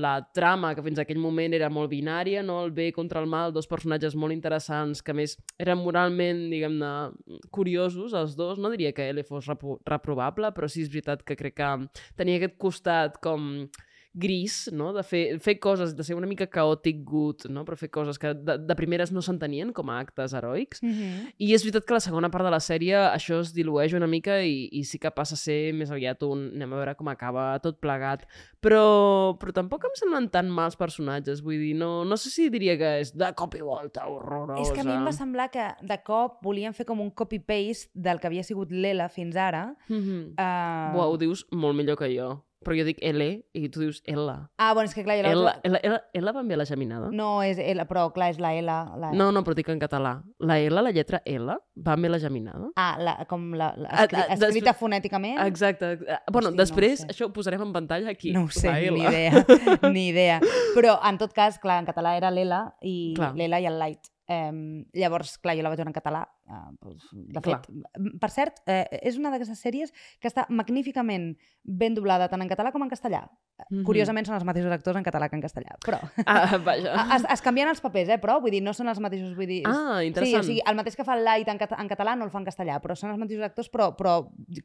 la 0.00 0.28
trama, 0.34 0.74
que 0.74 0.82
fins 0.82 0.98
a 0.98 1.02
aquell 1.02 1.18
moment 1.18 1.52
era 1.54 1.68
molt 1.70 1.90
binària, 1.90 2.42
no? 2.42 2.64
el 2.64 2.72
bé 2.72 2.90
contra 2.92 3.20
el 3.20 3.26
mal, 3.26 3.52
dos 3.52 3.66
personatges 3.66 4.16
molt 4.16 4.32
interessants, 4.32 5.02
que 5.02 5.12
més 5.14 5.36
eren 5.58 5.78
moralment, 5.78 6.50
diguem-ne, 6.50 7.12
curiosos, 7.50 8.12
els 8.12 8.34
dos. 8.36 8.58
No 8.58 8.70
diria 8.70 8.92
que 8.92 9.08
L 9.10 9.22
fos 9.22 9.46
repro 9.46 9.78
reprovable, 9.86 10.50
però 10.52 10.68
sí 10.68 10.82
és 10.82 10.90
veritat 10.90 11.22
que 11.22 11.36
crec 11.36 11.54
que 11.54 11.88
tenia 12.16 12.36
aquest 12.40 12.56
costat 12.58 13.20
com 13.20 13.68
gris, 14.12 14.68
no? 14.72 14.90
de 14.92 15.02
fer, 15.06 15.38
fer 15.38 15.56
coses, 15.62 15.94
de 15.96 16.04
ser 16.04 16.16
una 16.18 16.26
mica 16.26 16.48
chaotic 16.50 17.04
good, 17.06 17.46
no? 17.48 17.62
però 17.66 17.76
fer 17.78 17.90
coses 17.94 18.18
que 18.18 18.32
de, 18.34 18.56
de 18.58 18.76
primeres 18.78 19.12
no 19.14 19.22
s'entenien 19.22 19.70
com 19.76 19.90
a 19.90 20.00
actes 20.02 20.34
heroics. 20.34 20.82
Mm 20.82 20.90
-hmm. 20.90 21.32
I 21.38 21.54
és 21.54 21.62
veritat 21.62 21.86
que 21.86 21.94
la 21.94 22.00
segona 22.00 22.30
part 22.30 22.44
de 22.44 22.50
la 22.50 22.60
sèrie 22.60 22.96
això 22.96 23.40
es 23.40 23.52
dilueix 23.54 23.94
una 23.94 24.06
mica 24.06 24.42
i, 24.42 24.68
i 24.72 24.84
sí 24.84 24.98
que 24.98 25.10
passa 25.10 25.34
a 25.34 25.38
ser 25.38 25.72
més 25.72 25.90
aviat 25.90 26.22
un... 26.22 26.50
Anem 26.54 26.72
a 26.72 26.76
veure 26.76 26.94
com 26.94 27.08
acaba 27.08 27.58
tot 27.60 27.78
plegat. 27.80 28.26
Però, 28.60 29.36
però 29.38 29.52
tampoc 29.52 29.84
em 29.84 29.94
semblen 29.94 30.28
tan 30.28 30.50
mals 30.50 30.76
personatges. 30.76 31.40
Vull 31.42 31.58
dir, 31.58 31.74
no, 31.76 32.04
no 32.04 32.16
sé 32.16 32.30
si 32.30 32.50
diria 32.50 32.76
que 32.76 33.00
és 33.00 33.16
de 33.16 33.32
cop 33.34 33.54
i 33.54 33.60
volta 33.60 34.06
horrorosa. 34.06 34.62
És 34.62 34.72
que 34.72 34.80
a 34.80 34.84
mi 34.84 34.92
em 34.92 35.06
va 35.06 35.12
semblar 35.12 35.50
que 35.50 35.74
de 35.80 35.98
cop 36.02 36.42
volien 36.42 36.74
fer 36.74 36.84
com 36.84 37.00
un 37.00 37.10
copy-paste 37.10 37.90
del 37.94 38.18
que 38.18 38.26
havia 38.26 38.42
sigut 38.42 38.72
l'Ela 38.72 39.08
fins 39.08 39.36
ara. 39.36 39.76
Mm 39.88 40.00
-hmm. 40.00 40.22
Uh... 40.32 40.92
Buah, 40.94 41.08
ho 41.08 41.16
dius 41.16 41.46
molt 41.52 41.76
millor 41.76 41.96
que 41.96 42.16
jo. 42.16 42.49
Però 42.60 42.74
jo 42.76 42.84
dic 42.84 42.98
L 43.00 43.24
i 43.56 43.68
tu 43.72 43.80
dius 43.80 44.02
L. 44.04 44.26
Ah, 44.60 44.74
bueno, 44.76 44.84
és 44.90 44.92
que 44.94 45.00
clar, 45.02 45.16
jo. 45.16 45.30
L, 45.32 45.52
L, 45.64 45.78
L, 45.80 45.94
L 46.20 46.32
va 46.36 46.42
amb 46.42 46.52
la 46.60 46.66
geminada? 46.68 47.06
No, 47.10 47.28
és 47.42 47.56
L, 47.56 47.86
però 47.88 48.02
clar, 48.12 48.28
és 48.34 48.40
la 48.42 48.50
L. 48.52 48.66
La... 49.00 49.12
No, 49.16 49.30
no, 49.32 49.40
però 49.46 49.54
dic 49.56 49.70
en 49.72 49.80
català. 49.80 50.18
La 50.44 50.58
L, 50.60 50.76
la 50.84 50.92
lletra 50.92 51.22
L, 51.24 51.56
va 51.80 51.94
amb 51.96 52.10
la 52.12 52.18
geminada? 52.20 52.68
Ah, 52.76 52.98
la, 53.00 53.14
com 53.30 53.54
la, 53.56 53.70
la 53.80 53.88
Ah, 53.88 54.04
escri... 54.04 54.20
ah, 54.20 54.26
escrita 54.36 54.50
després- 54.50 54.78
fonèticament? 54.82 55.40
Exacte. 55.46 55.94
Eh, 56.04 56.18
Bueno, 56.30 56.50
Hosti, 56.50 56.56
no 56.58 56.60
ho 56.60 56.66
després 56.66 57.00
sé. 57.00 57.08
això 57.14 57.30
ho 57.30 57.32
posarem 57.32 57.64
en 57.64 57.72
pantalla 57.72 58.10
aquí. 58.12 58.34
No 58.36 58.44
ho 58.44 58.50
sé, 58.52 58.68
L. 58.68 58.92
ni 58.98 59.06
idea, 59.08 59.44
ni 59.90 60.08
idea. 60.12 60.40
Però, 60.76 60.98
en 61.08 61.16
tot 61.18 61.32
cas, 61.32 61.56
clar, 61.58 61.80
en 61.80 61.88
català 61.88 62.12
era 62.20 62.28
l'Ela 62.30 62.74
i 62.82 63.14
l'Ela 63.16 63.58
i 63.64 63.66
el 63.72 63.78
Light. 63.80 64.12
Um, 64.30 64.84
llavors, 64.94 65.32
clar, 65.42 65.56
jo 65.58 65.64
la 65.64 65.72
vaig 65.72 65.80
veure 65.80 65.90
en 65.90 65.96
català. 65.96 66.20
Uh, 66.46 66.68
doncs, 66.84 67.08
de 67.10 67.40
Clar. 67.42 67.56
fet, 67.64 67.96
per 68.22 68.28
cert, 68.30 68.60
eh, 68.70 68.84
és 69.02 69.16
una 69.18 69.30
d'aquestes 69.32 69.58
sèries 69.58 69.90
que 70.22 70.30
està 70.30 70.44
magníficament 70.54 71.32
ben 71.66 71.94
doblada 71.94 72.28
tant 72.30 72.42
en 72.42 72.50
català 72.50 72.70
com 72.70 72.82
en 72.84 72.90
castellà. 72.90 73.24
Mhm. 73.68 73.82
Curiosament 73.84 74.24
són 74.26 74.36
els 74.38 74.44
mateixos 74.46 74.72
actors 74.72 74.96
en 74.96 75.04
català 75.04 75.28
que 75.28 75.36
en 75.36 75.42
castellà, 75.42 75.74
però... 75.84 75.98
Ah, 76.24 76.56
vaja. 76.68 76.94
Es, 77.16 77.26
es 77.34 77.42
canvien 77.42 77.68
els 77.68 77.82
papers, 77.82 78.08
eh, 78.08 78.18
però 78.22 78.38
vull 78.40 78.54
dir, 78.54 78.62
no 78.62 78.72
són 78.72 78.88
els 78.88 79.00
mateixos, 79.02 79.34
vull 79.36 79.50
dir... 79.50 79.62
Ah, 79.66 79.98
Sí, 80.00 80.06
interessant. 80.06 80.44
o 80.44 80.46
sigui, 80.46 80.62
el 80.64 80.78
mateix 80.78 80.96
que 80.96 81.04
fa 81.04 81.16
el 81.18 81.24
Light 81.26 81.50
en, 81.50 81.58
cata 81.58 81.76
en 81.82 81.90
català 81.90 82.14
no 82.16 82.24
el 82.24 82.30
fa 82.30 82.38
en 82.38 82.46
castellà, 82.46 82.78
però 82.80 82.94
són 82.96 83.10
els 83.10 83.18
mateixos 83.18 83.44
actors, 83.50 83.68
però, 83.68 83.90
però 83.98 84.14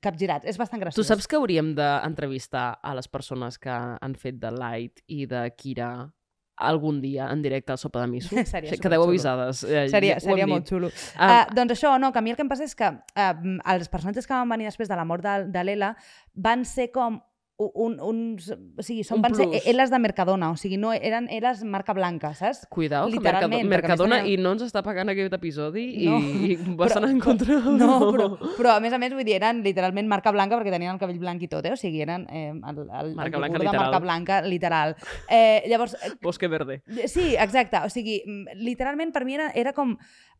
capgirats. 0.02 0.46
És 0.46 0.58
bastant 0.62 0.80
graciós. 0.80 1.02
Tu 1.02 1.08
saps 1.10 1.28
que 1.28 1.40
hauríem 1.42 1.74
d'entrevistar 1.76 2.80
a 2.82 2.94
les 2.96 3.10
persones 3.10 3.58
que 3.58 3.74
han 3.74 4.16
fet 4.16 4.38
de 4.40 4.54
Light 4.54 5.02
i 5.08 5.26
de 5.26 5.48
Kira 5.58 6.12
algun 6.58 7.02
dia 7.02 7.30
en 7.32 7.42
directe 7.42 7.74
al 7.74 7.78
Sopa 7.78 8.02
de 8.02 8.08
Miso? 8.08 8.36
Seria 8.46 8.78
Quedeu 8.82 9.04
avisades. 9.04 9.64
Eh, 9.64 9.88
Seria, 9.92 10.20
seria 10.24 10.48
molt 10.48 10.68
xulo. 10.70 10.92
Ah, 11.18 11.46
Uh, 11.46 11.56
doncs 11.58 11.76
això, 11.76 11.96
no, 12.00 12.12
que 12.14 12.22
a 12.22 12.24
mi 12.24 12.32
el 12.32 12.38
que 12.38 12.46
em 12.46 12.50
passa 12.52 12.64
és 12.64 12.76
que 12.78 12.88
uh, 12.88 13.56
els 13.74 13.90
personatges 13.92 14.28
que 14.28 14.34
van 14.34 14.50
venir 14.50 14.70
després 14.70 14.88
de 14.92 14.96
la 14.96 15.06
mort 15.08 15.24
de, 15.26 15.50
de 15.52 15.64
l'Ela 15.66 15.96
van 16.36 16.64
ser 16.68 16.92
com 16.96 17.20
un, 17.58 17.94
uns, 18.04 18.50
o 18.52 18.84
sigui, 18.84 19.04
són, 19.08 19.20
Un 19.20 19.22
van 19.24 19.36
ser 19.38 19.46
plus. 19.48 19.62
eles 19.72 19.90
de 19.90 20.00
Mercadona, 20.04 20.50
o 20.52 20.58
sigui, 20.60 20.76
no 20.78 20.92
eren 20.92 21.30
eles 21.32 21.64
marca 21.64 21.94
blanca, 21.96 22.34
saps? 22.36 22.66
Cuidao, 22.70 23.06
que 23.08 23.14
Literalment, 23.16 23.24
Mercado, 23.24 23.50
perquè 23.50 23.56
a 23.56 23.64
més 23.64 23.70
Mercadona 23.70 24.16
tenen- 24.20 24.32
i 24.34 24.38
no 24.44 24.52
ens 24.52 24.64
està 24.66 24.84
pagant 24.84 25.08
aquest 25.14 25.34
episodi 25.38 25.86
No, 26.06 26.18
i, 26.20 26.52
i 26.52 26.76
bastant 26.76 27.06
però- 27.06 27.12
en 27.12 27.20
contra. 27.24 27.60
No, 27.80 28.12
però, 28.12 28.28
però 28.58 28.76
a 28.76 28.80
més 28.84 28.92
a 28.92 29.00
més, 29.00 29.14
vull 29.16 29.24
dir, 29.24 29.38
eren 29.40 29.64
literalment 29.64 30.08
marca 30.12 30.32
blanca 30.36 30.58
perquè 30.60 30.74
tenien 30.76 30.92
el 30.94 31.00
cabell 31.00 31.20
blanc 31.20 31.42
i 31.42 31.48
tot, 31.48 31.64
eh? 31.66 31.72
O 31.74 31.80
sigui, 31.80 32.02
eren 32.04 32.28
eh, 32.30 32.50
el, 32.52 32.84
el, 32.84 33.16
Marca 33.16 33.38
el 33.38 33.44
blanca 33.46 33.60
de 33.60 33.78
marca 33.78 34.00
blanca, 34.04 34.42
literal. 34.44 34.96
Eh, 35.30 35.64
llavors, 35.68 35.96
eh, 36.04 36.12
Bosque 36.22 36.48
verde. 36.48 36.82
Sí, 37.08 37.36
exacte. 37.40 37.80
O 37.86 37.90
sigui, 37.90 38.22
mm, 38.26 38.60
literalment 38.68 39.14
per 39.16 39.24
mi 39.24 39.36
era, 39.40 39.52
era 39.56 39.72
com 39.74 39.96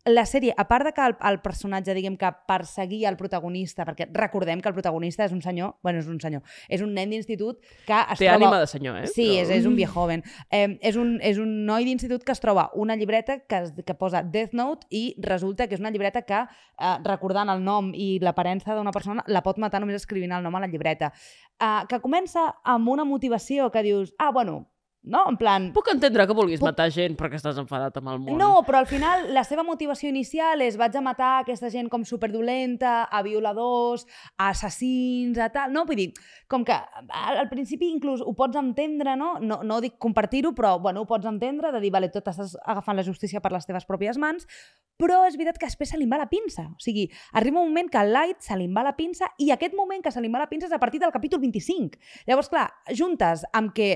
la 0.06 0.22
sèrie, 0.30 0.54
a 0.56 0.68
part 0.70 0.86
de 0.86 0.92
que 0.94 1.02
el, 1.02 1.16
el 1.26 1.40
personatge, 1.42 1.96
diguem 1.98 2.14
que 2.22 2.30
perseguia 2.46 3.10
el 3.10 3.16
protagonista, 3.18 3.86
perquè 3.88 4.06
recordem 4.14 4.60
que 4.62 4.70
el 4.70 4.76
protagonista 4.76 5.26
és 5.26 5.32
un 5.34 5.42
senyor, 5.42 5.78
bueno, 5.82 5.98
és 5.98 6.06
un 6.12 6.20
senyor, 6.22 6.44
és 6.70 6.84
un 6.86 6.94
nen 6.94 7.05
d'institut 7.14 7.60
que 7.86 8.00
es 8.00 8.20
Té 8.20 8.28
troba... 8.28 8.36
ànima 8.38 8.60
de 8.62 8.68
senyor, 8.68 9.00
eh? 9.04 9.08
Sí, 9.12 9.28
és, 9.40 9.52
és 9.54 9.66
un 9.70 9.76
viejoven. 9.78 10.24
Eh, 10.50 10.78
és, 10.82 10.98
un, 11.00 11.16
és 11.22 11.40
un 11.42 11.52
noi 11.68 11.88
d'institut 11.88 12.24
que 12.26 12.36
es 12.36 12.44
troba 12.44 12.70
una 12.74 12.96
llibreta 12.96 13.40
que, 13.46 13.62
que 13.86 13.98
posa 13.98 14.24
Death 14.24 14.54
Note 14.58 14.88
i 14.90 15.16
resulta 15.24 15.68
que 15.68 15.78
és 15.78 15.84
una 15.84 15.92
llibreta 15.94 16.26
que, 16.28 16.46
eh, 16.46 16.94
recordant 17.06 17.52
el 17.54 17.64
nom 17.64 17.92
i 17.94 18.16
l'aparença 18.24 18.76
d'una 18.76 18.94
persona, 18.96 19.26
la 19.28 19.44
pot 19.46 19.60
matar 19.62 19.84
només 19.84 20.02
escrivint 20.02 20.36
el 20.36 20.46
nom 20.46 20.56
a 20.56 20.64
la 20.64 20.72
llibreta. 20.72 21.12
Eh, 21.60 21.82
que 21.90 22.02
comença 22.04 22.50
amb 22.64 22.90
una 22.90 23.06
motivació 23.08 23.72
que 23.72 23.84
dius, 23.86 24.14
ah, 24.20 24.32
bueno, 24.32 24.66
no? 25.06 25.24
En 25.30 25.38
plan... 25.38 25.70
Puc 25.76 25.90
entendre 25.94 26.26
que 26.28 26.36
vulguis 26.38 26.60
Puc- 26.62 26.70
matar 26.72 26.88
gent 26.94 27.16
perquè 27.20 27.40
estàs 27.40 27.60
enfadat 27.62 27.98
amb 28.02 28.12
el 28.14 28.22
món. 28.24 28.40
No, 28.40 28.64
però 28.68 28.82
al 28.82 28.90
final 28.90 29.28
la 29.36 29.44
seva 29.48 29.64
motivació 29.68 30.10
inicial 30.10 30.64
és 30.66 30.78
vaig 30.82 30.96
a 30.98 31.04
matar 31.06 31.32
aquesta 31.44 31.70
gent 31.74 31.90
com 31.94 32.06
superdolenta, 32.08 33.04
a 33.06 33.22
violadors, 33.26 34.06
a 34.38 34.50
assassins, 34.54 35.38
a 35.38 35.50
tal... 35.54 35.74
No, 35.76 35.86
vull 35.88 36.00
dir, 36.00 36.10
com 36.52 36.66
que 36.68 36.76
al, 36.76 37.42
al 37.46 37.50
principi 37.52 37.92
inclús 37.94 38.24
ho 38.26 38.34
pots 38.38 38.58
entendre, 38.60 39.16
no? 39.20 39.36
No, 39.42 39.62
no 39.64 39.80
dic 39.84 40.00
compartir-ho, 40.02 40.54
però 40.58 40.76
bueno, 40.82 41.06
ho 41.06 41.10
pots 41.10 41.30
entendre, 41.30 41.72
de 41.76 41.84
dir, 41.84 41.94
vale, 41.94 42.10
tu 42.14 42.24
t'estàs 42.26 42.58
agafant 42.66 42.98
la 42.98 43.06
justícia 43.06 43.42
per 43.44 43.54
les 43.54 43.68
teves 43.70 43.86
pròpies 43.88 44.20
mans, 44.22 44.48
però 45.00 45.24
és 45.28 45.36
veritat 45.36 45.60
que 45.60 45.68
després 45.68 45.92
se 45.92 46.00
li 46.00 46.08
va 46.10 46.20
la 46.22 46.30
pinça. 46.32 46.70
O 46.72 46.80
sigui, 46.82 47.08
arriba 47.36 47.60
un 47.62 47.70
moment 47.70 47.90
que 47.92 48.00
el 48.00 48.14
Light 48.16 48.40
se 48.46 48.56
li 48.58 48.68
va 48.72 48.86
la 48.86 48.96
pinça 48.96 49.28
i 49.44 49.52
aquest 49.52 49.76
moment 49.76 50.04
que 50.04 50.14
se 50.14 50.24
li 50.24 50.32
va 50.32 50.40
la 50.42 50.50
pinça 50.52 50.70
és 50.70 50.76
a 50.76 50.80
partir 50.80 51.02
del 51.04 51.12
capítol 51.12 51.42
25. 51.44 52.00
Llavors, 52.30 52.50
clar, 52.50 52.70
juntes 52.96 53.44
amb 53.54 53.74
que 53.76 53.90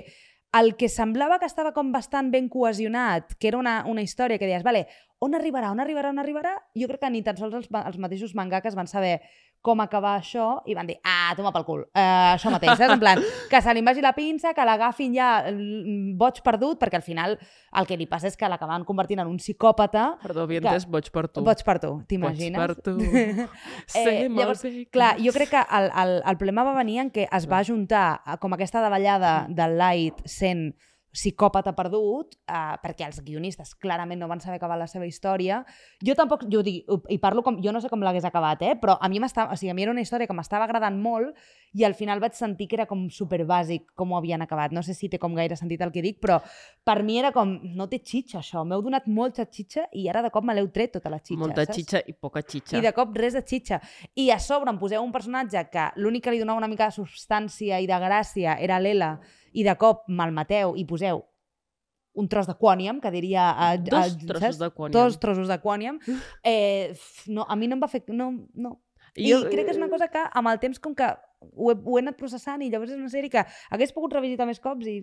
el 0.57 0.75
que 0.75 0.89
semblava 0.89 1.37
que 1.39 1.47
estava 1.49 1.73
com 1.75 1.91
bastant 1.93 2.31
ben 2.33 2.49
cohesionat, 2.49 3.35
que 3.37 3.51
era 3.51 3.59
una, 3.59 3.83
una 3.85 4.01
història 4.01 4.39
que 4.41 4.49
deies, 4.49 4.65
vale, 4.65 4.87
on 5.21 5.33
arribarà, 5.35 5.69
on 5.73 5.79
arribarà, 5.83 6.09
on 6.13 6.19
arribarà? 6.21 6.55
Jo 6.79 6.87
crec 6.87 7.01
que 7.01 7.09
ni 7.11 7.21
tan 7.25 7.35
sols 7.37 7.53
els, 7.57 7.67
els 7.75 7.97
mateixos 7.99 8.31
mangakes 8.35 8.75
van 8.77 8.87
saber 8.87 9.17
com 9.61 9.81
acabar 9.83 10.13
això 10.21 10.61
i 10.71 10.73
van 10.77 10.87
dir, 10.87 10.95
ah, 11.03 11.33
toma 11.35 11.51
pel 11.51 11.65
cul, 11.67 11.81
uh, 11.83 12.29
això 12.37 12.47
mateix, 12.53 12.77
saps? 12.79 12.93
En 12.95 13.01
plan, 13.01 13.19
que 13.51 13.59
se 13.61 13.73
li 13.75 13.81
vagi 13.83 13.99
la 13.99 14.13
pinça, 14.15 14.53
que 14.55 14.63
l'agafin 14.63 15.11
ja 15.17 15.27
mm, 15.51 16.13
boig 16.15 16.39
perdut, 16.45 16.79
perquè 16.79 16.95
al 16.95 17.03
final 17.03 17.35
el 17.35 17.89
que 17.89 17.97
li 17.99 18.07
passa 18.07 18.29
és 18.31 18.37
que 18.39 18.47
l'acaben 18.47 18.85
convertint 18.87 19.19
en 19.19 19.27
un 19.27 19.35
psicòpata 19.43 20.05
Perdó, 20.23 20.45
havia 20.47 20.61
que- 20.61 20.71
entès 20.71 20.87
boig 20.87 21.11
per 21.11 21.27
tu. 21.27 21.43
Boig 21.43 21.63
per 21.67 21.75
tu, 21.83 21.91
Boig 21.97 22.07
t'imagines? 22.07 22.55
per 22.55 22.75
tu. 22.79 22.95
Eh, 23.99 24.29
llavors, 24.29 24.61
que- 24.61 24.87
Clar, 24.91 25.17
jo 25.19 25.33
crec 25.35 25.49
que 25.51 25.65
el, 25.77 25.91
el, 26.05 26.21
el 26.23 26.37
problema 26.39 26.63
va 26.63 26.77
venir 26.79 26.99
en 27.03 27.11
què 27.11 27.27
es 27.27 27.49
va 27.51 27.59
juntar 27.67 28.21
eh, 28.23 28.37
com 28.39 28.55
aquesta 28.55 28.79
davallada 28.79 29.41
del 29.49 29.75
Light 29.77 30.23
sent 30.25 30.69
psicòpata 31.11 31.73
perdut, 31.77 32.35
eh, 32.45 32.75
perquè 32.83 33.07
els 33.07 33.21
guionistes 33.25 33.73
clarament 33.75 34.19
no 34.19 34.27
van 34.29 34.41
saber 34.41 34.57
acabar 34.59 34.77
la 34.77 34.87
seva 34.87 35.07
història. 35.09 35.63
Jo 36.05 36.15
tampoc, 36.15 36.45
jo 36.51 36.61
dic, 36.63 36.85
i 37.09 37.17
parlo 37.17 37.41
com, 37.43 37.57
jo 37.63 37.73
no 37.73 37.81
sé 37.81 37.89
com 37.89 38.03
l'hagués 38.05 38.25
acabat, 38.25 38.61
eh? 38.61 38.75
però 38.79 38.97
a 38.99 39.09
mi, 39.09 39.19
m'estava, 39.19 39.53
o 39.53 39.57
sigui, 39.57 39.71
a 39.71 39.77
mi 39.77 39.83
era 39.83 39.91
una 39.91 40.01
història 40.05 40.27
que 40.27 40.35
m'estava 40.37 40.67
agradant 40.69 40.99
molt 41.01 41.35
i 41.73 41.83
al 41.85 41.93
final 41.93 42.19
vaig 42.21 42.33
sentir 42.33 42.67
que 42.69 42.77
era 42.77 42.85
com 42.89 43.07
superbàsic 43.13 43.91
com 43.97 44.13
ho 44.13 44.17
havien 44.17 44.41
acabat. 44.41 44.73
No 44.73 44.83
sé 44.85 44.93
si 44.93 45.09
té 45.09 45.19
com 45.21 45.35
gaire 45.37 45.57
sentit 45.57 45.81
el 45.81 45.91
que 45.93 46.03
dic, 46.05 46.19
però 46.21 46.39
per 46.85 47.01
mi 47.03 47.19
era 47.19 47.31
com, 47.33 47.57
no 47.75 47.89
té 47.89 48.01
xitxa 48.05 48.39
això, 48.41 48.63
m'heu 48.65 48.81
donat 48.85 49.07
molta 49.07 49.45
xitxa 49.45 49.87
i 49.93 50.07
ara 50.09 50.23
de 50.25 50.31
cop 50.33 50.45
me 50.45 50.55
l'heu 50.57 50.69
tret 50.73 50.93
tota 50.97 51.09
la 51.09 51.21
xitxa. 51.21 51.41
Molta 51.41 51.65
saps? 51.65 51.77
xitxa 51.77 52.03
i 52.05 52.13
poca 52.13 52.43
xitxa. 52.45 52.77
I 52.77 52.85
de 52.85 52.93
cop 52.93 53.17
res 53.17 53.37
de 53.37 53.43
xitxa. 53.45 53.81
I 54.15 54.29
a 54.33 54.39
sobre 54.41 54.69
em 54.73 54.79
poseu 54.81 55.03
un 55.03 55.13
personatge 55.13 55.65
que 55.73 55.89
l'únic 55.97 56.25
que 56.25 56.33
li 56.33 56.41
donava 56.41 56.61
una 56.61 56.71
mica 56.71 56.89
de 56.89 56.97
substància 56.97 57.79
i 57.81 57.89
de 57.89 57.99
gràcia 58.01 58.57
era 58.59 58.79
l'Ela, 58.81 59.15
i 59.53 59.63
de 59.65 59.75
cop 59.79 60.03
me'l 60.07 60.31
mateu 60.35 60.75
i 60.77 60.85
poseu 60.85 61.23
un 62.19 62.27
tros 62.27 62.47
de 62.49 62.55
quòniam, 62.59 62.97
que 62.99 63.11
diria... 63.13 63.51
A, 63.53 63.77
Dos 63.77 63.93
a, 64.15 64.27
trossos 64.27 64.41
saps? 64.41 64.59
de 64.59 64.69
quòniam. 64.75 64.91
Dos 64.97 65.19
trossos 65.21 65.47
de 65.47 65.57
quòniam. 65.63 65.99
Eh, 66.43 66.93
no, 67.27 67.45
a 67.47 67.55
mi 67.55 67.67
no 67.69 67.77
em 67.77 67.83
va 67.83 67.87
fer... 67.87 68.01
No, 68.09 68.31
no. 68.55 68.73
I 69.15 69.29
Jo- 69.31 69.45
crec 69.49 69.65
que 69.69 69.71
és 69.71 69.79
una 69.79 69.87
cosa 69.89 70.07
que 70.11 70.21
amb 70.33 70.49
el 70.51 70.59
temps 70.59 70.79
com 70.83 70.93
que 70.97 71.07
ho 71.39 71.71
he, 71.71 71.75
ho 71.77 71.97
he 71.97 72.01
anat 72.01 72.17
processant 72.19 72.61
i 72.65 72.69
llavors 72.73 72.91
és 72.91 72.99
una 72.99 73.09
sèrie 73.13 73.31
que 73.31 73.45
hagués 73.71 73.93
pogut 73.95 74.13
revisitar 74.17 74.45
més 74.49 74.59
cops 74.59 74.89
i 74.89 74.99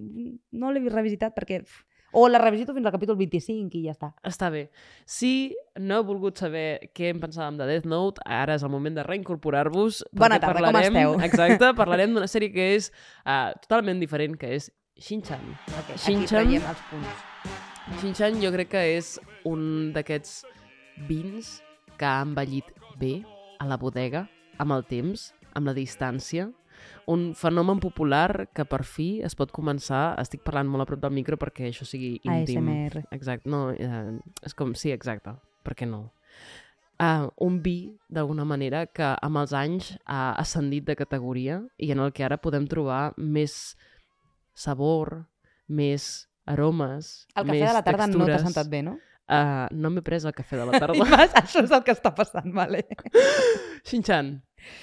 no 0.53 0.71
l'he 0.75 0.85
revisitat 0.93 1.35
perquè... 1.39 1.63
f- 1.63 1.85
O 2.17 2.27
la 2.33 2.39
revisito 2.41 2.73
fins 2.73 2.87
al 2.89 2.95
capítol 2.95 3.19
25 3.21 3.77
i 3.77 3.83
ja 3.85 3.93
està. 3.93 4.09
Està 4.25 4.49
bé. 4.53 4.63
Si 5.05 5.53
no 5.77 5.99
heu 5.99 6.05
volgut 6.09 6.39
saber 6.41 6.89
què 6.97 7.11
en 7.13 7.21
pensàvem 7.21 7.59
de 7.61 7.67
Death 7.69 7.85
Note, 7.93 8.23
ara 8.25 8.55
és 8.57 8.65
el 8.65 8.73
moment 8.73 8.97
de 8.97 9.05
reincorporar-vos. 9.05 9.99
Bona 10.17 10.39
tarda, 10.41 10.63
com 10.63 10.73
parlarem- 10.73 10.97
esteu? 10.97 11.19
Exacte, 11.29 11.73
parlarem 11.77 12.15
d'una 12.17 12.29
sèrie 12.33 12.49
que 12.55 12.71
és 12.79 12.89
uh, 13.27 13.53
totalment 13.67 14.01
diferent, 14.01 14.39
que 14.41 14.55
és 14.57 14.71
Shin-Chan. 14.97 15.45
Okay, 15.69 15.93
aquí 15.93 16.03
Shin-chan. 16.07 16.47
traiem 16.49 16.71
els 16.73 16.85
punts. 16.89 17.25
Shin-Chan 18.01 18.41
jo 18.43 18.51
crec 18.57 18.73
que 18.73 18.85
és 18.97 19.13
un 19.45 19.93
d'aquests 19.93 20.39
vins 21.11 21.59
que 22.01 22.09
ha 22.09 22.23
envellit 22.25 22.73
bé 22.99 23.19
a 23.61 23.69
la 23.69 23.77
bodega, 23.77 24.25
amb 24.59 24.73
el 24.73 24.87
temps, 24.89 25.29
amb 25.53 25.69
la 25.69 25.75
distància, 25.77 26.49
un 27.07 27.35
fenomen 27.39 27.79
popular 27.81 28.49
que 28.55 28.65
per 28.65 28.83
fi 28.85 29.21
es 29.25 29.35
pot 29.39 29.53
començar, 29.55 30.17
estic 30.21 30.43
parlant 30.43 30.69
molt 30.69 30.83
a 30.83 30.87
prop 30.91 31.01
del 31.01 31.15
micro 31.15 31.37
perquè 31.39 31.69
això 31.71 31.87
sigui 31.87 32.21
íntim. 32.25 32.69
ASMR. 32.69 33.05
Exacte, 33.15 33.49
no, 33.49 33.71
eh, 33.71 34.19
és 34.43 34.55
com, 34.55 34.75
sí, 34.75 34.91
exacte, 34.93 35.37
per 35.65 35.75
què 35.79 35.87
no? 35.89 36.11
Uh, 36.97 37.29
un 37.45 37.59
vi, 37.61 37.93
d'alguna 38.09 38.47
manera, 38.49 38.87
que 38.87 39.05
amb 39.21 39.37
els 39.37 39.53
anys 39.53 39.91
ha 40.09 40.31
ascendit 40.41 40.87
de 40.89 40.95
categoria 40.97 41.59
i 41.77 41.91
en 41.93 42.01
el 42.01 42.13
que 42.17 42.25
ara 42.25 42.39
podem 42.41 42.65
trobar 42.67 43.11
més 43.19 43.77
sabor, 44.55 45.27
més 45.69 46.27
aromes, 46.47 47.27
El 47.35 47.45
cafè 47.45 47.53
més 47.59 47.67
de 47.69 47.75
la 47.75 47.83
tarda 47.85 48.07
no 48.07 48.25
t'ha 48.25 48.31
textures. 48.39 48.47
sentat 48.49 48.71
bé, 48.73 48.81
no? 48.87 48.97
Uh, 49.27 49.67
no 49.75 49.91
m'he 49.91 50.01
pres 50.07 50.25
el 50.25 50.33
cafè 50.33 50.57
de 50.57 50.65
la 50.71 50.77
I 50.79 50.81
tarda. 50.87 51.05
vas, 51.11 51.35
això 51.43 51.65
és 51.67 51.73
el 51.75 51.83
que 51.85 51.93
està 51.93 52.15
passant, 52.15 52.49
vale? 52.55 52.85
Shin-Chan. 53.85 54.33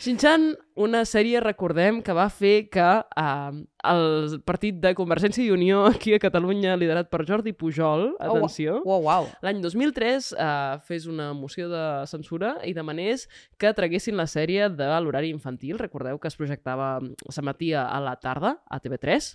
Shin-Chan, 0.04 0.50
una 0.84 1.04
sèrie, 1.08 1.40
recordem, 1.40 2.02
que 2.04 2.12
va 2.16 2.25
fer 2.34 2.68
que 2.74 2.84
uh, 2.84 3.54
el 3.88 4.34
partit 4.44 4.80
de 4.84 4.92
Convergència 4.98 5.44
i 5.46 5.52
Unió 5.54 5.86
aquí 5.88 6.13
a 6.16 6.20
Catalunya, 6.20 6.75
liderat 6.80 7.10
per 7.12 7.24
Jordi 7.28 7.54
Pujol, 7.56 8.10
Oh, 8.20 8.25
atenció, 8.38 8.82
Uau, 8.84 9.06
uau. 9.08 9.30
l'any 9.46 9.62
2003 9.63 10.34
eh, 10.34 10.50
fes 10.88 11.08
una 11.08 11.32
moció 11.34 11.70
de 11.72 11.84
censura 12.10 12.58
i 12.68 12.74
demanés 12.75 13.28
que 13.58 13.72
traguessin 13.74 14.18
la 14.20 14.28
sèrie 14.28 14.70
de 14.70 14.90
l'horari 15.00 15.32
infantil. 15.32 15.80
Recordeu 15.80 16.20
que 16.20 16.28
es 16.32 16.36
projectava, 16.40 16.98
s'emetia 17.30 17.86
a 17.88 18.00
la 18.04 18.16
tarda, 18.20 18.58
a 18.70 18.80
TV3, 18.84 19.34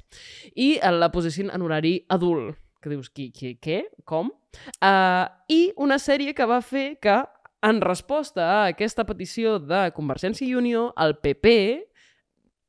i 0.55 0.75
eh, 0.78 0.93
la 0.93 1.11
posessin 1.14 1.50
en 1.55 1.62
horari 1.64 2.00
adult. 2.09 2.57
Que 2.78 2.93
dius, 2.93 3.09
qui, 3.11 3.33
qui, 3.35 3.57
què? 3.59 3.81
Com? 4.07 4.28
Uh, 4.78 5.26
I 5.50 5.73
una 5.83 5.97
sèrie 5.99 6.31
que 6.35 6.45
va 6.47 6.61
fer 6.62 6.93
que, 7.02 7.17
en 7.62 7.80
resposta 7.82 8.44
a 8.44 8.60
aquesta 8.74 9.06
petició 9.08 9.58
de 9.58 9.88
Convergència 9.96 10.46
i 10.46 10.54
Unió, 10.58 10.92
el 10.96 11.18
PP 11.22 11.56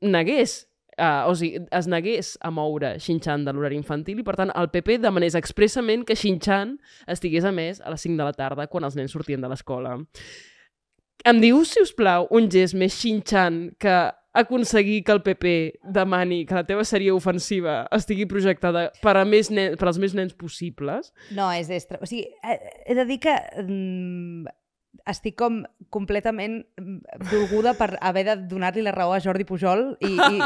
negués 0.09 0.65
Uh, 0.99 1.29
o 1.31 1.35
sigui, 1.37 1.61
es 1.71 1.85
negués 1.87 2.33
a 2.43 2.49
moure 2.51 2.89
Shin-Chan 2.99 3.45
de 3.47 3.53
l'horari 3.55 3.77
infantil 3.79 4.19
i, 4.19 4.23
per 4.27 4.33
tant, 4.35 4.49
el 4.51 4.67
PP 4.67 4.97
demanés 4.99 5.37
expressament 5.39 6.03
que 6.03 6.17
Shin-Chan 6.17 6.73
estigués 7.07 7.47
a 7.47 7.53
més 7.55 7.79
a 7.79 7.93
les 7.93 8.03
5 8.03 8.19
de 8.19 8.25
la 8.27 8.35
tarda 8.35 8.65
quan 8.67 8.83
els 8.83 8.97
nens 8.99 9.15
sortien 9.15 9.39
de 9.39 9.47
l'escola. 9.47 9.93
Em 11.29 11.39
dius, 11.39 11.71
si 11.71 11.85
us 11.85 11.93
plau, 11.95 12.27
un 12.35 12.51
gest 12.51 12.75
més 12.75 12.99
Shin-Chan 12.99 13.61
que 13.79 13.95
aconseguir 14.41 15.05
que 15.07 15.15
el 15.15 15.23
PP 15.23 15.55
demani 15.95 16.43
que 16.45 16.59
la 16.59 16.65
teva 16.67 16.83
sèrie 16.83 17.15
ofensiva 17.15 17.81
estigui 17.95 18.27
projectada 18.29 18.89
per, 18.99 19.15
a 19.17 19.23
més 19.23 19.49
nen, 19.55 19.79
per 19.79 19.87
als 19.89 20.03
més 20.03 20.13
nens 20.17 20.35
possibles? 20.35 21.13
No, 21.31 21.47
és 21.55 21.71
extra. 21.71 22.03
O 22.03 22.09
sigui, 22.09 22.27
he 22.43 22.97
de 22.97 23.07
dir 23.07 23.21
que 23.23 23.39
mm, 23.63 24.51
estic 25.09 25.35
com 25.39 25.61
completament 25.89 26.61
mm, 26.77 27.25
dolguda 27.31 27.73
per 27.77 27.95
haver 28.01 28.25
de 28.27 28.35
donar-li 28.49 28.83
la 28.85 28.93
raó 28.93 29.13
a 29.15 29.21
Jordi 29.23 29.45
Pujol 29.47 29.95
i, 30.05 30.13
i, 30.15 30.41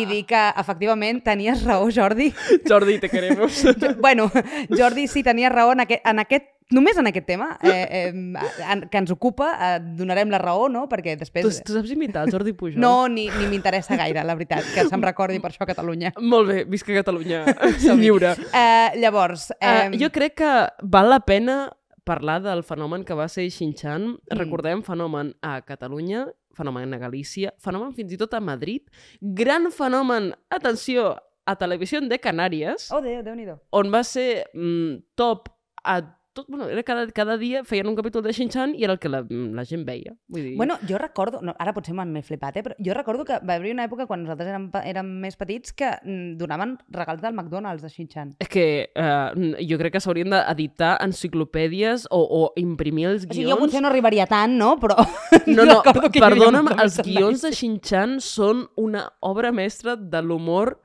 i 0.00 0.06
dir 0.10 0.22
que, 0.28 0.42
efectivament, 0.60 1.22
tenies 1.24 1.64
raó, 1.66 1.88
Jordi. 1.94 2.30
Jordi, 2.68 2.98
te 3.02 3.10
queremos. 3.10 3.62
Jo, 3.84 3.94
bueno, 4.00 4.28
Jordi 4.70 5.08
sí 5.10 5.24
tenia 5.26 5.48
raó 5.50 5.72
en 5.72 5.82
aquest, 5.84 6.04
en 6.06 6.20
aquest 6.22 6.50
només 6.74 6.96
en 6.96 7.08
aquest 7.10 7.26
tema 7.26 7.50
eh, 7.62 8.10
eh, 8.10 8.76
que 8.90 9.00
ens 9.00 9.12
ocupa, 9.12 9.50
eh, 9.58 9.80
donarem 9.98 10.30
la 10.32 10.40
raó, 10.40 10.68
no? 10.72 10.86
Perquè 10.90 11.16
després... 11.20 11.60
tu 11.66 11.74
saps 11.74 11.92
imitar 11.92 12.24
Jordi 12.32 12.54
Pujol? 12.56 12.80
No, 12.80 13.06
ni, 13.12 13.26
ni 13.34 13.48
m'interessa 13.50 13.98
gaire, 14.00 14.24
la 14.24 14.36
veritat, 14.38 14.66
que 14.74 14.86
se'm 14.88 15.04
recordi 15.04 15.40
per 15.42 15.52
això 15.52 15.66
a 15.66 15.70
Catalunya. 15.70 16.14
Molt 16.22 16.50
bé, 16.50 16.58
visca 16.70 16.94
Catalunya 16.96 17.44
lliure. 17.98 18.34
Eh, 18.50 19.00
llavors... 19.02 19.50
Uh, 19.58 19.72
Eh, 19.74 19.98
jo 19.98 20.10
crec 20.12 20.36
que 20.38 20.50
val 20.82 21.08
la 21.10 21.20
pena 21.26 21.56
parlar 22.04 22.42
del 22.44 22.62
fenomen 22.62 23.04
que 23.04 23.14
va 23.16 23.26
ser 23.28 23.48
Shin-Chan. 23.50 24.06
Mm. 24.06 24.38
Recordem, 24.38 24.82
fenomen 24.86 25.34
a 25.42 25.60
Catalunya, 25.62 26.26
fenomen 26.54 26.92
a 26.94 26.98
Galícia, 26.98 27.52
fenomen 27.58 27.94
fins 27.96 28.12
i 28.12 28.18
tot 28.20 28.34
a 28.34 28.40
Madrid, 28.40 28.82
gran 29.20 29.70
fenomen, 29.72 30.32
atenció, 30.50 31.14
a 31.46 31.56
Televisió 31.60 32.00
de 32.00 32.16
Canàries, 32.18 32.86
Oh, 32.94 33.02
Déu, 33.04 33.22
Déu-n'hi-do. 33.22 33.58
on 33.72 33.90
va 33.92 34.00
ser 34.04 34.46
mm, 34.54 35.02
top 35.14 35.48
a 35.84 35.98
tot, 36.34 36.48
bueno, 36.50 36.66
era 36.68 36.82
cada, 36.82 37.06
cada 37.14 37.36
dia 37.38 37.62
feien 37.64 37.86
un 37.88 37.96
capítol 37.96 38.22
de 38.26 38.32
Shin-Chan 38.34 38.74
i 38.74 38.84
era 38.84 38.92
el 38.92 38.98
que 39.00 39.08
la, 39.08 39.22
la 39.30 39.64
gent 39.64 39.84
veia. 39.86 40.12
Vull 40.28 40.42
dir, 40.42 40.56
Bueno, 40.58 40.76
jo 40.88 40.98
recordo, 40.98 41.40
no, 41.42 41.54
ara 41.58 41.72
potser 41.72 41.94
m'he 41.94 42.22
flipat, 42.26 42.58
eh, 42.58 42.64
però 42.66 42.76
jo 42.82 42.94
recordo 42.96 43.24
que 43.24 43.38
va 43.40 43.56
haver 43.56 43.72
una 43.72 43.86
època 43.88 44.06
quan 44.10 44.24
nosaltres 44.24 44.50
érem, 44.50 44.68
érem 44.84 45.12
més 45.22 45.38
petits 45.40 45.72
que 45.72 45.92
mm, 46.02 46.36
donaven 46.40 46.76
regals 46.92 47.22
del 47.22 47.32
McDonald's 47.34 47.82
de 47.86 47.88
Shin-Chan. 47.92 48.34
és 48.42 48.48
que 48.50 48.66
uh, 48.98 49.30
jo 49.62 49.78
crec 49.80 49.94
que 49.96 50.02
s'haurien 50.02 50.34
d'editar 50.34 50.96
enciclopèdies 51.06 52.08
o, 52.10 52.20
o 52.20 52.52
imprimir 52.60 53.06
els 53.12 53.24
O 53.24 53.28
guions. 53.28 53.38
sigui, 53.40 53.50
jo 53.50 53.58
potser 53.60 53.82
no 53.84 53.88
arribaria 53.92 54.26
tant, 54.26 54.58
no? 54.58 54.74
Però 54.82 54.96
No, 55.46 55.64
no, 55.68 55.80
perdona'm, 56.12 56.72
els 56.82 56.98
guions 57.04 57.44
de 57.44 57.52
Shin-Chan 57.54 58.18
són 58.24 58.66
una 58.80 59.06
obra 59.24 59.52
mestra 59.54 59.96
de 59.96 60.22
l'humor, 60.22 60.76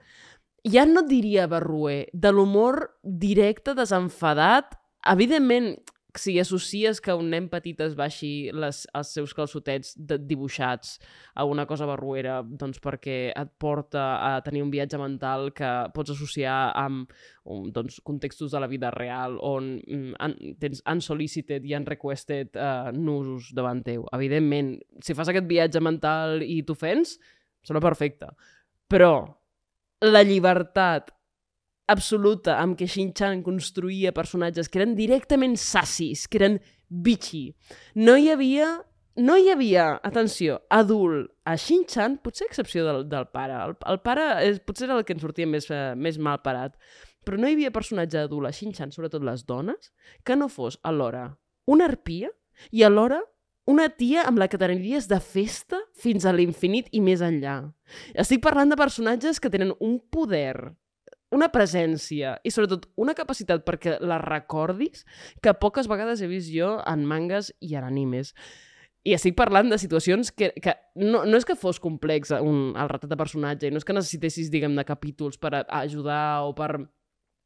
ja 0.68 0.86
no 0.86 1.04
diria 1.08 1.48
barruer, 1.48 2.08
de 2.14 2.32
l'humor 2.36 2.82
directe, 3.04 3.74
desenfadat. 3.78 4.76
Evidentment, 5.08 5.78
si 6.18 6.40
associes 6.40 7.00
que 7.00 7.14
un 7.14 7.30
nen 7.30 7.48
petit 7.52 7.80
es 7.86 7.94
baixi 7.96 8.50
les, 8.56 8.82
els 8.98 9.12
seus 9.14 9.34
calçotets 9.38 9.94
de, 9.96 10.18
dibuixats 10.18 10.98
a 11.38 11.46
una 11.46 11.68
cosa 11.70 11.86
barruera, 11.86 12.40
doncs 12.44 12.82
perquè 12.82 13.18
et 13.30 13.52
porta 13.62 14.06
a 14.26 14.32
tenir 14.46 14.64
un 14.66 14.72
viatge 14.74 14.98
mental 15.00 15.52
que 15.56 15.70
pots 15.94 16.16
associar 16.16 16.58
amb 16.78 17.14
um, 17.46 17.70
doncs, 17.72 18.00
contextos 18.04 18.52
de 18.52 18.62
la 18.64 18.70
vida 18.72 18.90
real 18.96 19.38
on 19.46 19.76
mm, 19.78 20.16
un, 20.26 20.38
tens 20.60 20.82
unsolicited 20.90 21.68
i 21.70 21.76
unrequested 21.78 22.58
uh, 22.58 22.90
nusos 22.96 23.54
davant 23.56 23.84
teu. 23.86 24.08
Evidentment, 24.18 24.76
si 25.06 25.16
fas 25.18 25.30
aquest 25.30 25.48
viatge 25.50 25.84
mental 25.84 26.42
i 26.42 26.64
t'ofens, 26.66 27.20
sembla 27.64 27.86
perfecte. 27.86 28.34
Però 28.90 29.14
la 30.10 30.26
llibertat 30.26 31.14
absoluta 31.92 32.60
amb 32.62 32.78
què 32.80 32.88
Shin-Chan 32.88 33.42
construïa 33.46 34.14
personatges 34.16 34.70
que 34.70 34.82
eren 34.82 34.96
directament 34.98 35.58
sassis, 35.60 36.28
que 36.28 36.40
eren 36.42 36.60
bitchy. 36.90 37.50
No 37.96 38.16
hi 38.18 38.30
havia, 38.34 38.70
no 39.20 39.36
hi 39.38 39.50
havia, 39.54 39.92
atenció, 40.06 40.62
adult 40.70 41.30
a 41.46 41.58
Shin-Chan, 41.58 42.20
potser 42.24 42.48
a 42.48 42.52
excepció 42.52 42.86
del, 42.88 43.04
del 43.12 43.28
pare. 43.34 43.58
El, 43.66 43.76
el 43.92 44.02
pare 44.06 44.30
és, 44.48 44.62
potser 44.64 44.88
era 44.88 45.00
el 45.00 45.06
que 45.06 45.18
ens 45.18 45.26
sortia 45.26 45.50
més, 45.50 45.70
eh, 45.74 45.94
més 45.96 46.18
mal 46.18 46.42
parat. 46.46 46.78
però 47.28 47.38
no 47.38 47.50
hi 47.50 47.54
havia 47.54 47.70
personatge 47.70 48.18
adult 48.18 48.48
a 48.48 48.52
Shin-Chan, 48.56 48.94
sobretot 48.96 49.22
les 49.28 49.44
dones, 49.46 49.92
que 50.26 50.38
no 50.40 50.48
fos 50.50 50.80
alhora 50.82 51.28
una 51.70 51.86
arpia 51.86 52.32
i 52.72 52.82
alhora 52.84 53.20
una 53.70 53.86
tia 53.94 54.24
amb 54.26 54.40
la 54.42 54.48
que 54.50 54.58
t'aniries 54.58 55.06
de 55.12 55.20
festa 55.22 55.78
fins 55.94 56.26
a 56.26 56.34
l'infinit 56.34 56.88
i 56.98 57.02
més 57.06 57.22
enllà. 57.22 57.60
Estic 58.18 58.42
parlant 58.42 58.72
de 58.72 58.78
personatges 58.80 59.38
que 59.38 59.52
tenen 59.54 59.76
un 59.78 60.00
poder, 60.10 60.74
una 61.36 61.50
presència 61.54 62.38
i 62.44 62.52
sobretot 62.54 62.88
una 63.00 63.16
capacitat 63.18 63.66
perquè 63.68 63.98
la 64.02 64.18
recordis 64.22 65.06
que 65.44 65.54
poques 65.54 65.90
vegades 65.90 66.22
he 66.22 66.30
vist 66.32 66.50
jo 66.54 66.78
en 66.90 67.06
mangas 67.06 67.54
i 67.62 67.76
en 67.78 67.86
animes. 67.86 68.34
I 69.08 69.14
estic 69.16 69.38
parlant 69.38 69.70
de 69.72 69.78
situacions 69.80 70.34
que, 70.36 70.52
que 70.60 70.74
no, 71.00 71.24
no 71.26 71.38
és 71.40 71.46
que 71.48 71.56
fos 71.56 71.80
complex 71.80 72.34
un, 72.36 72.74
el 72.76 72.90
retrat 72.92 73.14
de 73.14 73.20
personatge 73.20 73.70
i 73.70 73.74
no 73.74 73.80
és 73.80 73.88
que 73.88 73.96
necessitessis, 73.96 74.50
diguem, 74.52 74.76
de 74.76 74.86
capítols 74.86 75.40
per 75.40 75.54
a, 75.54 75.62
a 75.64 75.84
ajudar 75.86 76.44
o 76.50 76.52
per 76.58 76.74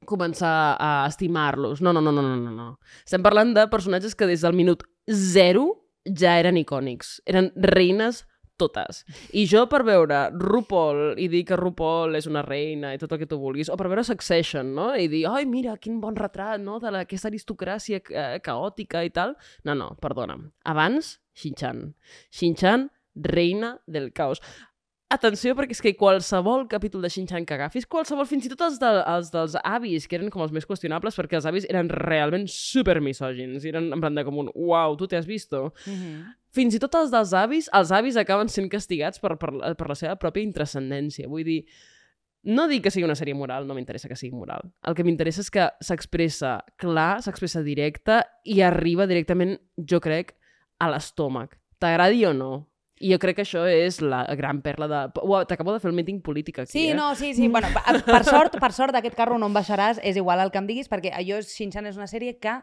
començar 0.10 0.75
a 0.80 1.06
estimar-los. 1.08 1.82
No, 1.82 1.94
no, 1.94 2.02
no, 2.02 2.12
no, 2.12 2.24
no, 2.24 2.52
no. 2.52 2.68
Estem 3.06 3.24
parlant 3.24 3.54
de 3.56 3.68
personatges 3.72 4.18
que 4.18 4.28
des 4.28 4.44
del 4.44 4.58
minut 4.58 4.84
zero 5.08 5.68
ja 6.04 6.38
eren 6.42 6.58
icònics. 6.60 7.20
Eren 7.30 7.52
reines 7.56 8.24
totes. 8.63 9.03
I 9.36 9.46
jo 9.50 9.65
per 9.72 9.84
veure 9.88 10.25
RuPaul 10.39 11.20
i 11.22 11.27
dir 11.32 11.43
que 11.48 11.60
RuPaul 11.60 12.17
és 12.20 12.27
una 12.32 12.46
reina 12.48 12.93
i 12.96 13.01
tot 13.01 13.13
el 13.13 13.22
que 13.22 13.29
tu 13.29 13.39
vulguis, 13.41 13.70
o 13.70 13.77
per 13.79 13.91
veure 13.91 14.08
Succession, 14.08 14.74
no? 14.75 14.91
I 14.96 15.10
dir, 15.12 15.25
ai, 15.29 15.46
mira, 15.50 15.75
quin 15.82 16.00
bon 16.03 16.17
retrat, 16.20 16.62
no?, 16.63 16.79
de 16.84 16.91
la, 16.93 17.03
aristocràcia 17.03 18.01
eh, 18.10 18.39
caòtica 18.43 19.03
i 19.05 19.12
tal. 19.13 19.38
No, 19.67 19.75
no, 19.77 19.93
perdona'm. 20.01 20.50
Abans, 20.70 21.17
Shin-Chan. 21.38 21.86
Shin-Chan, 22.32 22.89
reina 23.15 23.77
del 23.86 24.12
caos. 24.13 24.41
Atenció, 25.13 25.53
perquè 25.53 25.75
és 25.75 25.82
que 25.84 25.91
qualsevol 25.93 26.63
capítol 26.72 27.03
de 27.05 27.10
Shin-Chan 27.13 27.46
que 27.46 27.53
agafis, 27.53 27.86
qualsevol, 27.86 28.25
fins 28.25 28.48
i 28.48 28.50
tot 28.50 28.63
els, 28.65 28.79
de, 28.82 28.89
els 29.12 29.29
dels 29.34 29.58
avis, 29.62 30.08
que 30.10 30.17
eren 30.17 30.32
com 30.34 30.41
els 30.41 30.53
més 30.55 30.65
qüestionables, 30.65 31.17
perquè 31.20 31.38
els 31.38 31.46
avis 31.50 31.67
eren 31.70 31.91
realment 31.91 32.48
super 32.50 32.98
misògins, 33.03 33.67
eren 33.70 33.91
en 33.93 34.01
plan 34.01 34.17
de 34.17 34.24
com 34.25 34.39
un, 34.41 34.50
uau, 34.55 34.98
tu 34.98 35.05
t'has 35.12 35.29
visto? 35.29 35.67
Mm 35.86 35.93
-hmm. 36.00 36.34
Fins 36.53 36.75
i 36.75 36.79
tot 36.79 36.96
els 36.96 37.12
dels 37.12 37.34
avis, 37.34 37.70
els 37.74 37.91
avis 37.91 38.17
acaben 38.17 38.50
sent 38.50 38.70
castigats 38.70 39.20
per, 39.20 39.38
per, 39.38 39.51
per 39.75 39.88
la 39.89 39.96
seva 39.96 40.15
pròpia 40.15 40.43
intrascendència. 40.43 41.27
Vull 41.27 41.43
dir, 41.43 41.65
no 42.43 42.67
dic 42.67 42.84
que 42.84 42.91
sigui 42.91 43.05
una 43.05 43.15
sèrie 43.15 43.34
moral, 43.34 43.67
no 43.67 43.74
m'interessa 43.74 44.08
que 44.08 44.15
sigui 44.15 44.36
moral. 44.36 44.62
El 44.84 44.96
que 44.96 45.03
m'interessa 45.03 45.41
és 45.41 45.50
que 45.50 45.70
s'expressa 45.79 46.63
clar, 46.77 47.22
s'expressa 47.22 47.63
directe 47.63 48.24
i 48.43 48.62
arriba 48.62 49.08
directament, 49.08 49.60
jo 49.77 50.00
crec, 50.00 50.36
a 50.79 50.89
l'estómac. 50.89 51.58
T'agradi 51.79 52.25
o 52.25 52.34
no, 52.34 52.73
i 53.02 53.10
jo 53.12 53.18
crec 53.20 53.36
que 53.40 53.44
això 53.44 53.64
és 53.68 54.00
la 54.02 54.24
gran 54.38 54.62
perla 54.62 54.88
de... 54.88 55.00
Uau, 55.24 55.44
t'acabo 55.50 55.74
de 55.74 55.82
fer 55.82 55.90
el 55.90 55.98
míting 55.98 56.22
polític 56.22 56.60
aquí, 56.60 56.72
Sí, 56.72 56.86
eh? 56.92 56.94
no, 56.94 57.16
sí, 57.16 57.34
sí. 57.34 57.48
Bueno, 57.48 57.68
per, 57.74 58.04
per 58.06 58.24
sort, 58.24 58.60
per 58.62 58.72
sort 58.72 58.94
d'aquest 58.94 59.18
carro 59.18 59.40
no 59.42 59.50
em 59.50 59.58
baixaràs, 59.58 60.00
és 60.04 60.18
igual 60.20 60.40
el 60.44 60.54
que 60.54 60.62
em 60.62 60.70
diguis, 60.70 60.90
perquè 60.92 61.12
allò, 61.18 61.42
Shin-Chan 61.42 61.90
és 61.90 61.98
una 62.00 62.08
sèrie 62.08 62.38
que 62.40 62.54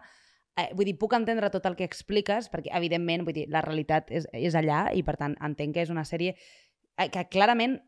eh, 0.56 0.70
vull 0.74 0.86
dir, 0.86 0.96
puc 0.98 1.14
entendre 1.18 1.50
tot 1.50 1.66
el 1.66 1.76
que 1.76 1.84
expliques, 1.84 2.48
perquè, 2.52 2.72
evidentment, 2.78 3.26
vull 3.26 3.36
dir, 3.36 3.46
la 3.50 3.62
realitat 3.66 4.10
és, 4.14 4.28
és 4.32 4.56
allà 4.58 4.86
i, 4.94 5.02
per 5.06 5.16
tant, 5.20 5.36
entenc 5.42 5.74
que 5.76 5.84
és 5.84 5.92
una 5.92 6.06
sèrie 6.08 6.36
eh, 6.36 7.08
que 7.10 7.26
clarament 7.28 7.80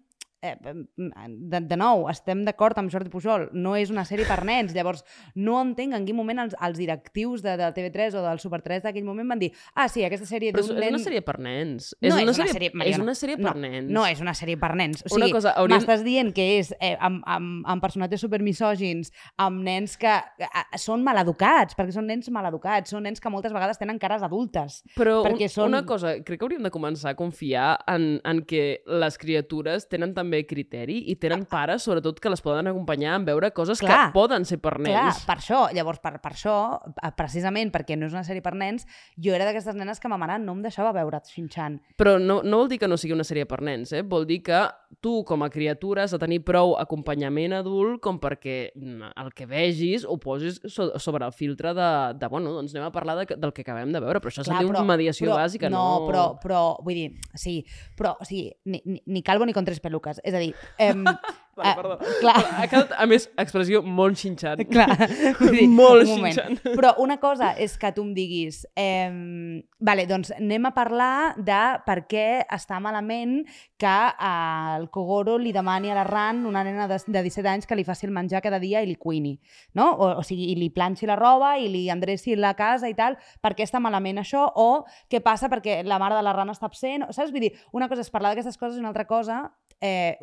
eh, 0.43 0.57
de, 0.63 1.61
de 1.61 1.77
nou, 1.79 2.09
estem 2.11 2.43
d'acord 2.45 2.79
amb 2.81 2.91
Jordi 2.93 3.11
Pujol, 3.13 3.49
no 3.55 3.77
és 3.79 3.91
una 3.95 4.05
sèrie 4.09 4.27
per 4.29 4.41
nens, 4.45 4.75
llavors 4.75 5.05
no 5.39 5.61
entenc 5.63 5.95
en 5.95 6.07
quin 6.09 6.17
moment 6.19 6.43
els, 6.45 6.57
els 6.61 6.79
directius 6.79 7.43
de, 7.45 7.55
de 7.61 7.69
TV3 7.77 8.17
o 8.19 8.25
del 8.27 8.41
Super 8.43 8.61
3 8.65 8.83
d'aquell 8.87 9.07
moment 9.07 9.29
van 9.35 9.41
dir 9.43 9.53
ah, 9.75 9.89
sí, 9.89 10.05
aquesta 10.05 10.27
sèrie 10.29 10.53
Però 10.53 10.65
d'un 10.67 10.77
és 10.79 10.85
nen... 10.87 10.97
una 10.97 11.03
sèrie 11.05 11.23
per 11.25 11.39
nens. 11.43 11.93
No, 12.03 12.17
és, 12.19 12.39
una 12.39 12.49
sèrie, 12.51 12.71
és 12.73 12.75
Mariona, 12.75 13.05
una 13.07 13.15
sèrie 13.19 13.37
per 13.39 13.55
no, 13.55 13.61
nens. 13.63 13.91
No 13.93 14.05
és 14.09 14.21
una 14.25 14.35
sèrie 14.35 14.59
per 14.61 14.73
nens. 14.79 15.03
O 15.07 15.15
Una 15.17 15.27
sigui, 15.29 15.37
cosa, 15.39 15.53
hauríem- 15.61 15.79
m'estàs 15.81 16.03
dient 16.07 16.33
que 16.35 16.47
és 16.59 16.73
eh, 16.81 16.95
amb, 16.99 17.23
amb, 17.27 17.63
amb 17.69 17.83
personatges 17.85 18.23
supermisògins, 18.25 19.13
amb 19.43 19.63
nens 19.67 19.97
que 20.01 20.13
eh, 20.19 20.65
són 20.81 21.05
maleducats, 21.07 21.77
perquè 21.79 21.95
són 21.95 22.09
nens 22.11 22.29
maleducats, 22.35 22.91
són 22.93 23.05
nens 23.07 23.21
que 23.23 23.31
moltes 23.33 23.53
vegades 23.55 23.79
tenen 23.81 23.99
cares 24.03 24.23
adultes. 24.27 24.81
Però 24.97 25.21
un, 25.23 25.27
perquè 25.31 25.49
són- 25.53 25.71
una 25.73 25.85
cosa, 25.87 26.17
crec 26.25 26.41
que 26.41 26.47
hauríem 26.49 26.67
de 26.67 26.73
començar 26.75 27.13
a 27.13 27.19
confiar 27.19 27.77
en, 27.91 28.19
en 28.25 28.43
que 28.49 28.83
les 28.87 29.19
criatures 29.21 29.87
tenen 29.93 30.15
també 30.17 30.32
criteri 30.49 30.99
i 31.13 31.17
tenen 31.21 31.45
pares, 31.51 31.85
sobretot, 31.87 32.21
que 32.23 32.33
les 32.33 32.43
poden 32.45 32.71
acompanyar 32.71 33.17
en 33.21 33.27
veure 33.29 33.53
coses 33.55 33.83
Clar. 33.83 34.09
que 34.09 34.17
poden 34.17 34.47
ser 34.49 34.59
per 34.63 34.77
Clar, 34.79 34.89
nens. 34.89 35.23
per 35.29 35.39
això, 35.39 35.65
llavors, 35.75 36.01
per, 36.03 36.17
per 36.23 36.33
això, 36.35 36.57
eh, 36.93 37.13
precisament 37.17 37.73
perquè 37.75 37.97
no 37.99 38.09
és 38.09 38.17
una 38.17 38.25
sèrie 38.27 38.45
per 38.45 38.55
nens, 38.59 38.87
jo 39.17 39.35
era 39.37 39.47
d'aquestes 39.49 39.77
nenes 39.79 40.01
que 40.01 40.11
ma 40.11 40.21
mare 40.21 40.39
no 40.43 40.57
em 40.57 40.63
deixava 40.65 40.93
veure 40.97 41.21
Shin-Chan. 41.29 41.81
Però 42.01 42.17
no, 42.19 42.41
no 42.43 42.63
vol 42.63 42.73
dir 42.73 42.81
que 42.83 42.89
no 42.91 42.99
sigui 43.01 43.17
una 43.17 43.27
sèrie 43.27 43.47
per 43.49 43.61
nens, 43.65 43.93
eh? 43.93 44.03
Vol 44.03 44.27
dir 44.29 44.41
que 44.47 44.63
tu, 45.01 45.23
com 45.25 45.43
a 45.43 45.51
criatura, 45.51 46.05
has 46.05 46.13
de 46.15 46.21
tenir 46.21 46.43
prou 46.47 46.75
acompanyament 46.81 47.57
adult 47.57 48.01
com 48.05 48.19
perquè 48.23 48.73
mm, 48.75 49.13
el 49.23 49.31
que 49.37 49.47
vegis 49.49 50.07
ho 50.09 50.19
posis 50.23 50.61
so 50.69 50.91
sobre 51.03 51.27
el 51.27 51.33
filtre 51.33 51.73
de, 51.77 51.91
de 52.19 52.29
bueno, 52.33 52.53
doncs 52.57 52.75
anem 52.75 52.89
a 52.89 52.95
parlar 52.95 53.17
de, 53.21 53.27
del 53.37 53.53
que 53.55 53.65
acabem 53.65 53.93
de 53.95 54.03
veure, 54.03 54.21
però 54.23 54.33
això 54.33 54.45
se'n 54.47 54.59
diu 54.61 54.73
mediació 54.87 55.31
però, 55.31 55.39
bàsica, 55.43 55.71
no? 55.73 55.83
no... 55.83 56.07
però, 56.09 56.25
però, 56.43 56.63
vull 56.85 56.99
dir, 56.99 57.09
sí, 57.39 57.61
però, 57.99 58.15
o 58.21 58.29
sigui, 58.29 58.51
ni, 58.69 58.83
ni, 58.87 59.01
ni 59.07 59.25
calvo 59.27 59.47
ni 59.49 59.57
con 59.57 59.67
tres 59.69 59.81
peluques. 59.83 60.22
És 60.23 60.35
a 60.35 60.43
dir, 60.43 60.53
em, 60.79 61.05
Vale, 61.55 61.71
eh, 61.71 61.75
perdó. 61.77 61.99
clar, 62.21 62.45
Ha 62.63 62.67
quedat, 62.67 62.93
a 62.97 63.05
més, 63.07 63.27
expressió 63.37 63.83
molt 63.85 64.17
xinxant. 64.17 64.63
Clar, 64.73 64.95
dir, 65.53 65.67
Molt 65.69 66.09
xinxant. 66.09 66.61
Però 66.65 66.95
una 67.03 67.19
cosa 67.21 67.53
és 67.61 67.75
que 67.77 67.91
tu 67.93 68.05
em 68.07 68.15
diguis, 68.17 68.63
eh, 68.77 69.61
vale, 69.79 70.07
doncs 70.09 70.33
anem 70.39 70.71
a 70.71 70.73
parlar 70.73 71.35
de 71.37 71.61
per 71.85 71.99
què 72.09 72.27
està 72.49 72.79
malament 72.81 73.43
que 73.77 73.93
eh, 73.93 74.79
el 74.79 74.89
Kogoro 74.95 75.37
li 75.39 75.53
demani 75.53 75.93
a 75.93 75.99
la 75.99 76.07
Ran, 76.09 76.47
una 76.49 76.65
nena 76.65 76.89
de, 76.89 76.97
de 77.05 77.25
17 77.29 77.53
anys, 77.53 77.69
que 77.69 77.77
li 77.77 77.85
faci 77.85 78.09
el 78.09 78.17
menjar 78.17 78.41
cada 78.45 78.61
dia 78.63 78.81
i 78.81 78.89
li 78.89 78.97
cuini, 78.97 79.35
no? 79.77 79.91
O, 79.93 80.09
o 80.23 80.25
sigui, 80.25 80.49
i 80.55 80.57
li 80.57 80.71
planxi 80.73 81.09
la 81.11 81.19
roba 81.21 81.59
i 81.61 81.69
li 81.69 81.85
endreci 81.93 82.37
la 82.37 82.55
casa 82.57 82.89
i 82.89 82.97
tal, 82.97 83.19
per 83.45 83.53
què 83.59 83.67
està 83.69 83.83
malament 83.83 84.23
això? 84.23 84.47
O 84.57 84.87
què 85.13 85.21
passa 85.21 85.53
perquè 85.53 85.83
la 85.85 86.01
mare 86.01 86.17
de 86.17 86.25
la 86.25 86.33
Ran 86.33 86.55
està 86.55 86.71
absent? 86.71 87.05
Saps? 87.13 87.35
Vull 87.35 87.45
dir, 87.45 87.53
una 87.77 87.93
cosa 87.93 88.01
és 88.07 88.13
parlar 88.13 88.33
d'aquestes 88.33 88.57
coses 88.57 88.81
i 88.81 88.81
una 88.81 88.95
altra 88.95 89.05
cosa 89.05 89.45
eh, 89.83 90.17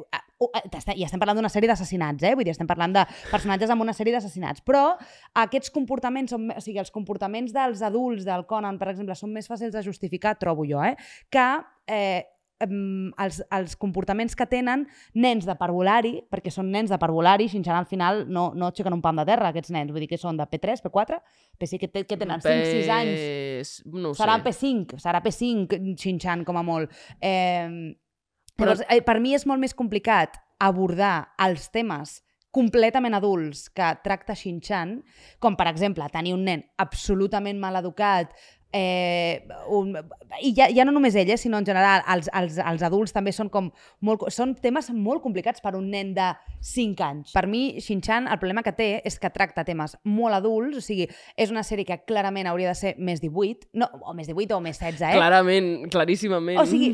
i 0.96 1.04
estem 1.04 1.20
parlant 1.20 1.38
d'una 1.38 1.52
sèrie 1.52 1.68
d'assassinats, 1.68 2.24
eh? 2.24 2.34
Vull 2.38 2.48
dir, 2.48 2.56
estem 2.56 2.70
parlant 2.70 2.96
de 2.96 3.04
personatges 3.30 3.74
amb 3.74 3.84
una 3.84 3.96
sèrie 3.96 4.16
d'assassinats. 4.16 4.64
Però 4.66 4.86
aquests 5.44 5.74
comportaments, 5.76 6.32
són, 6.36 6.48
o 6.56 6.64
sigui, 6.64 6.80
els 6.80 6.94
comportaments 6.96 7.54
dels 7.56 7.84
adults 7.86 8.28
del 8.28 8.48
Conan, 8.50 8.80
per 8.80 8.94
exemple, 8.94 9.18
són 9.20 9.36
més 9.36 9.52
fàcils 9.52 9.76
de 9.76 9.84
justificar, 9.86 10.38
trobo 10.40 10.64
jo, 10.68 10.80
eh? 10.86 10.96
Que 11.34 11.48
eh, 11.92 12.24
els, 12.60 13.40
els 13.56 13.76
comportaments 13.80 14.36
que 14.36 14.48
tenen 14.50 14.86
nens 15.16 15.48
de 15.48 15.56
parvulari, 15.60 16.18
perquè 16.32 16.52
són 16.52 16.72
nens 16.72 16.92
de 16.92 17.00
parvulari, 17.00 17.48
Shin-Chan 17.52 17.78
al 17.78 17.88
final 17.88 18.26
no, 18.28 18.50
no 18.56 18.72
aixequen 18.72 18.96
un 18.96 19.04
pam 19.04 19.22
de 19.22 19.28
terra, 19.30 19.52
aquests 19.52 19.72
nens, 19.76 19.92
vull 19.92 20.04
dir 20.04 20.10
que 20.12 20.20
són 20.20 20.40
de 20.40 20.48
P3, 20.48 20.84
P4, 20.84 21.22
P5, 21.60 21.80
que, 21.86 22.04
que 22.04 22.20
tenen 22.20 22.44
5-6 22.44 22.92
anys. 22.96 23.80
No 23.96 24.14
Serà 24.18 24.40
sé. 24.40 24.50
P5, 24.50 25.00
serà 25.00 25.24
P5 25.24 25.80
Shin-Chan 25.96 26.46
com 26.48 26.60
a 26.60 26.66
molt. 26.68 26.96
Eh, 27.20 27.96
Però- 28.60 28.76
llavors, 28.76 28.86
eh, 28.90 29.02
per 29.02 29.20
mi 29.20 29.36
és 29.36 29.46
molt 29.50 29.60
més 29.64 29.74
complicat 29.74 30.38
abordar 30.60 31.30
els 31.40 31.70
temes 31.72 32.20
completament 32.52 33.14
adults 33.14 33.70
que 33.70 33.90
tracta 34.04 34.34
Shin-Chan, 34.34 35.04
com 35.40 35.56
per 35.56 35.68
exemple 35.70 36.08
tenir 36.10 36.34
un 36.34 36.48
nen 36.48 36.64
absolutament 36.82 37.60
mal 37.62 37.78
educat, 37.78 38.34
eh, 38.72 39.48
un, 39.68 39.96
i 40.42 40.52
ja, 40.58 40.68
ja 40.74 40.86
no 40.86 40.94
només 40.94 41.16
ell, 41.18 41.30
eh, 41.30 41.38
sinó 41.42 41.60
en 41.62 41.66
general 41.66 42.04
els, 42.14 42.30
els, 42.38 42.58
els 42.62 42.84
adults 42.86 43.14
també 43.14 43.34
són 43.34 43.50
com 43.54 43.72
molt, 44.06 44.28
són 44.34 44.54
temes 44.62 44.92
molt 44.94 45.24
complicats 45.24 45.62
per 45.62 45.76
un 45.78 45.90
nen 45.90 46.14
de 46.18 46.30
5 46.66 47.06
anys. 47.06 47.34
Per 47.34 47.46
mi, 47.50 47.80
Shin-Chan, 47.82 48.30
el 48.30 48.42
problema 48.42 48.64
que 48.66 48.74
té 48.78 48.90
és 49.06 49.20
que 49.22 49.34
tracta 49.34 49.66
temes 49.66 49.98
molt 50.06 50.38
adults, 50.38 50.82
o 50.82 50.86
sigui, 50.86 51.10
és 51.38 51.54
una 51.54 51.66
sèrie 51.66 51.88
que 51.88 52.02
clarament 52.10 52.50
hauria 52.50 52.74
de 52.74 52.78
ser 52.78 52.96
més 52.98 53.22
18, 53.26 53.72
no, 53.74 53.90
o 54.06 54.18
més 54.18 54.30
18 54.30 54.58
o 54.58 54.62
més 54.62 54.78
16, 54.78 55.06
eh? 55.06 55.18
Clarament, 55.18 55.72
claríssimament. 55.94 56.62
O 56.62 56.68
sigui, 56.70 56.94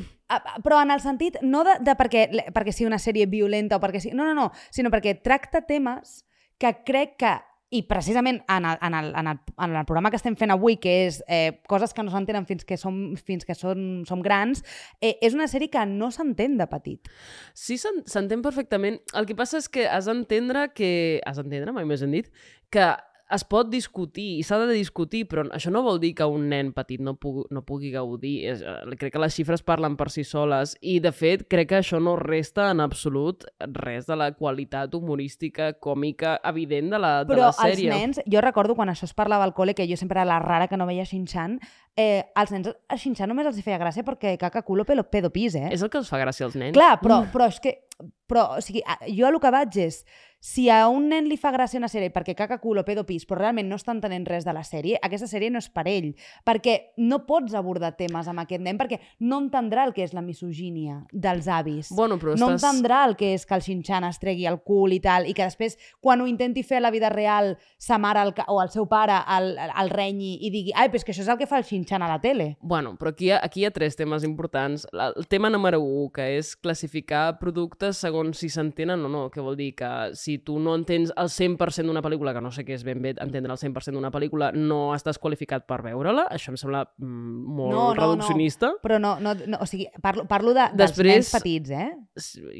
però 0.63 0.81
en 0.81 0.91
el 0.91 1.01
sentit, 1.03 1.37
no 1.41 1.63
de, 1.67 1.77
de 1.85 1.93
perquè, 1.97 2.27
perquè 2.53 2.73
sigui 2.73 2.87
una 2.89 3.01
sèrie 3.01 3.27
violenta 3.29 3.77
o 3.77 3.81
perquè 3.83 4.01
sigui... 4.01 4.15
No, 4.17 4.25
no, 4.25 4.33
no, 4.37 4.51
sinó 4.73 4.89
perquè 4.93 5.17
tracta 5.21 5.61
temes 5.67 6.23
que 6.57 6.71
crec 6.87 7.17
que 7.21 7.33
i 7.75 7.81
precisament 7.89 8.37
en 8.47 8.63
el, 8.69 8.77
en, 8.85 8.93
el, 8.93 9.07
en, 9.17 9.27
el, 9.27 9.39
en 9.65 9.73
el 9.75 9.85
programa 9.89 10.11
que 10.13 10.19
estem 10.19 10.35
fent 10.39 10.53
avui, 10.53 10.77
que 10.79 10.91
és 11.07 11.17
eh, 11.27 11.57
coses 11.67 11.91
que 11.97 12.03
no 12.05 12.11
s'entenen 12.13 12.45
fins 12.47 12.63
que 12.63 12.77
som, 12.79 13.15
fins 13.17 13.43
que 13.43 13.55
som, 13.57 14.05
som 14.07 14.21
grans, 14.23 14.61
eh, 15.01 15.15
és 15.25 15.33
una 15.35 15.47
sèrie 15.51 15.67
que 15.73 15.81
no 15.89 16.11
s'entén 16.13 16.55
de 16.61 16.67
petit. 16.71 17.09
Sí, 17.57 17.75
s'en- 17.81 18.03
s'entén 18.07 18.45
perfectament. 18.45 19.01
El 19.17 19.25
que 19.27 19.35
passa 19.35 19.57
és 19.59 19.67
que 19.67 19.89
has 19.89 20.05
d'entendre 20.07 20.69
que... 20.77 21.19
Has 21.25 21.41
d'entendre, 21.41 21.73
mai 21.75 21.89
més 21.89 22.05
hem 22.05 22.13
dit, 22.15 22.29
que 22.71 22.93
es 23.33 23.43
pot 23.49 23.69
discutir 23.71 24.35
i 24.37 24.43
s'ha 24.45 24.59
de 24.61 24.67
discutir, 24.75 25.23
però 25.29 25.45
això 25.55 25.71
no 25.73 25.81
vol 25.85 25.97
dir 26.01 26.11
que 26.17 26.27
un 26.29 26.45
nen 26.51 26.71
petit 26.75 27.01
no 27.01 27.15
pugui, 27.17 27.45
no 27.53 27.63
pugui 27.65 27.89
gaudir. 27.93 28.35
És, 28.51 28.61
eh, 28.61 28.97
crec 28.99 29.15
que 29.15 29.21
les 29.21 29.33
xifres 29.33 29.63
parlen 29.65 29.95
per 29.97 30.11
si 30.13 30.23
soles 30.23 30.75
i, 30.81 30.99
de 31.01 31.11
fet, 31.11 31.47
crec 31.49 31.69
que 31.71 31.79
això 31.79 31.99
no 32.01 32.15
resta 32.19 32.69
en 32.71 32.83
absolut 32.85 33.47
res 33.81 34.05
de 34.05 34.17
la 34.19 34.31
qualitat 34.37 34.93
humorística, 34.93 35.73
còmica, 35.81 36.39
evident 36.43 36.93
de 36.93 36.99
la, 37.01 37.13
de 37.23 37.33
Però 37.33 37.47
la 37.47 37.53
sèrie. 37.57 37.89
els 37.89 37.95
nens, 37.95 38.21
jo 38.29 38.43
recordo 38.45 38.75
quan 38.75 38.93
això 38.93 39.09
es 39.09 39.15
parlava 39.17 39.47
al 39.47 39.55
col·le, 39.57 39.73
que 39.73 39.89
jo 39.89 39.97
sempre 39.97 40.21
era 40.21 40.29
la 40.29 40.39
rara 40.39 40.67
que 40.67 40.77
no 40.77 40.85
veia 40.85 41.05
Shin-Chan, 41.05 41.59
eh, 41.97 42.25
els 42.35 42.51
nens 42.51 42.69
a 42.69 42.97
Shin-Chan 42.97 43.29
només 43.31 43.47
els 43.49 43.61
feia 43.65 43.81
gràcia 43.81 44.05
perquè 44.05 44.37
caca 44.37 44.61
culo 44.61 44.85
pelo 44.85 45.09
pedo 45.09 45.31
pis, 45.33 45.55
eh? 45.55 45.69
És 45.71 45.81
el 45.81 45.89
que 45.89 45.97
els 45.97 46.09
fa 46.09 46.21
gràcia 46.21 46.45
als 46.45 46.55
nens. 46.55 46.75
Clar, 46.77 46.99
però, 47.01 47.23
però 47.33 47.49
és 47.49 47.59
que 47.63 47.79
però, 48.27 48.57
o 48.57 48.61
sigui, 48.61 48.81
jo 49.15 49.29
lo 49.31 49.39
que 49.39 49.51
vaig 49.53 49.77
és, 49.79 50.01
si 50.45 50.69
a 50.69 50.83
un 50.93 51.07
nen 51.09 51.25
li 51.25 51.39
fa 51.41 51.49
gràcia 51.49 51.79
una 51.79 51.87
sèrie 51.89 52.11
perquè 52.13 52.35
caca 52.37 52.59
culo 52.61 52.83
pedo 52.85 53.01
pis, 53.07 53.23
però 53.25 53.39
realment 53.39 53.65
no 53.65 53.79
està 53.79 53.95
entenent 53.95 54.27
res 54.29 54.43
de 54.45 54.53
la 54.53 54.61
sèrie, 54.61 54.99
aquesta 55.01 55.25
sèrie 55.25 55.49
no 55.49 55.57
és 55.57 55.71
per 55.73 55.87
ell. 55.89 56.11
Perquè 56.45 56.75
no 57.01 57.23
pots 57.25 57.55
abordar 57.57 57.95
temes 57.97 58.29
amb 58.29 58.43
aquest 58.43 58.61
nen, 58.61 58.77
perquè 58.77 58.99
no 59.25 59.39
entendrà 59.41 59.87
el 59.89 59.93
que 59.95 60.03
és 60.05 60.13
la 60.13 60.21
misogínia 60.21 60.99
dels 61.09 61.47
avis. 61.49 61.89
Bueno, 61.97 62.19
però 62.21 62.35
no 62.37 62.51
estàs... 62.51 62.61
entendrà 62.61 62.99
el 63.07 63.15
que 63.17 63.31
és 63.33 63.45
que 63.49 63.57
el 63.57 63.63
Shin-chan 63.65 64.05
es 64.05 64.21
tregui 64.21 64.45
el 64.45 64.59
cul 64.61 64.93
i 64.93 64.99
tal, 65.01 65.25
i 65.25 65.33
que 65.33 65.47
després, 65.49 65.79
quan 65.97 66.21
ho 66.21 66.29
intenti 66.29 66.61
fer 66.61 66.77
a 66.77 66.85
la 66.85 66.93
vida 66.93 67.09
real, 67.09 67.55
sa 67.81 67.97
mare 67.97 68.21
el, 68.21 68.35
o 68.45 68.59
el 68.61 68.69
seu 68.69 68.85
pare 68.85 69.17
el, 69.39 69.49
el 69.65 69.89
renyi 69.89 70.35
i 70.45 70.53
digui 70.53 70.77
ai, 70.77 70.91
però 70.93 71.01
és 71.01 71.07
que 71.09 71.15
això 71.15 71.25
és 71.25 71.33
el 71.33 71.41
que 71.41 71.49
fa 71.49 71.57
el 71.57 71.65
Shin-chan 71.65 72.05
a 72.05 72.11
la 72.11 72.19
tele. 72.21 72.51
Bueno, 72.61 72.93
però 73.01 73.15
aquí 73.15 73.31
hi, 73.31 73.33
ha, 73.33 73.41
aquí 73.41 73.63
hi 73.63 73.65
ha 73.65 73.73
tres 73.73 73.97
temes 73.97 74.21
importants. 74.29 74.85
El 74.93 75.25
tema 75.25 75.49
número 75.49 75.81
1, 75.81 76.13
que 76.13 76.29
és 76.37 76.53
classificar 76.53 77.39
productes 77.41 78.05
segons 78.05 78.45
si 78.45 78.53
s'entenen 78.53 79.09
o 79.09 79.09
no, 79.09 79.25
que 79.33 79.41
vol 79.41 79.57
dir 79.57 79.73
que 79.73 79.91
si 80.13 80.34
tu 80.43 80.57
no 80.59 80.73
entens 80.75 81.11
el 81.15 81.29
100% 81.29 81.85
d'una 81.87 82.01
pel·lícula, 82.01 82.33
que 82.33 82.41
no 82.41 82.51
sé 82.51 82.63
què 82.65 82.73
és 82.75 82.83
ben 82.83 83.01
bé 83.01 83.13
entendre 83.21 83.53
el 83.53 83.59
100% 83.61 83.93
d'una 83.95 84.11
pel·lícula, 84.11 84.51
no 84.55 84.93
estàs 84.95 85.19
qualificat 85.21 85.65
per 85.69 85.81
veure-la, 85.85 86.27
això 86.33 86.51
em 86.53 86.57
sembla 86.57 86.83
mm, 86.97 87.55
molt 87.57 87.73
No, 87.75 87.81
no, 87.81 87.93
no. 87.93 88.01
reduccionista. 88.01 88.73
Però 88.83 88.99
no, 88.99 89.15
no, 89.19 89.33
no 89.47 89.59
o 89.61 89.67
sigui, 89.69 89.87
parlo, 90.01 90.25
parlo 90.27 90.53
de, 90.57 90.67
dels 90.73 90.91
Després- 90.95 91.13
nens 91.13 91.31
petits, 91.35 91.69
eh? 91.71 91.91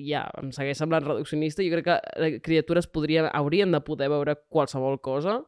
Ja, 0.07 0.25
em 0.41 0.51
segueix 0.55 0.77
semblant 0.77 1.05
reduccionista. 1.05 1.63
Jo 1.65 1.73
crec 1.77 1.85
que 1.89 1.99
eh, 2.27 2.39
criatures 2.41 2.87
podrien, 2.87 3.29
haurien 3.33 3.71
de 3.71 3.81
poder 3.81 4.09
veure 4.09 4.37
qualsevol 4.49 5.01
cosa. 5.01 5.41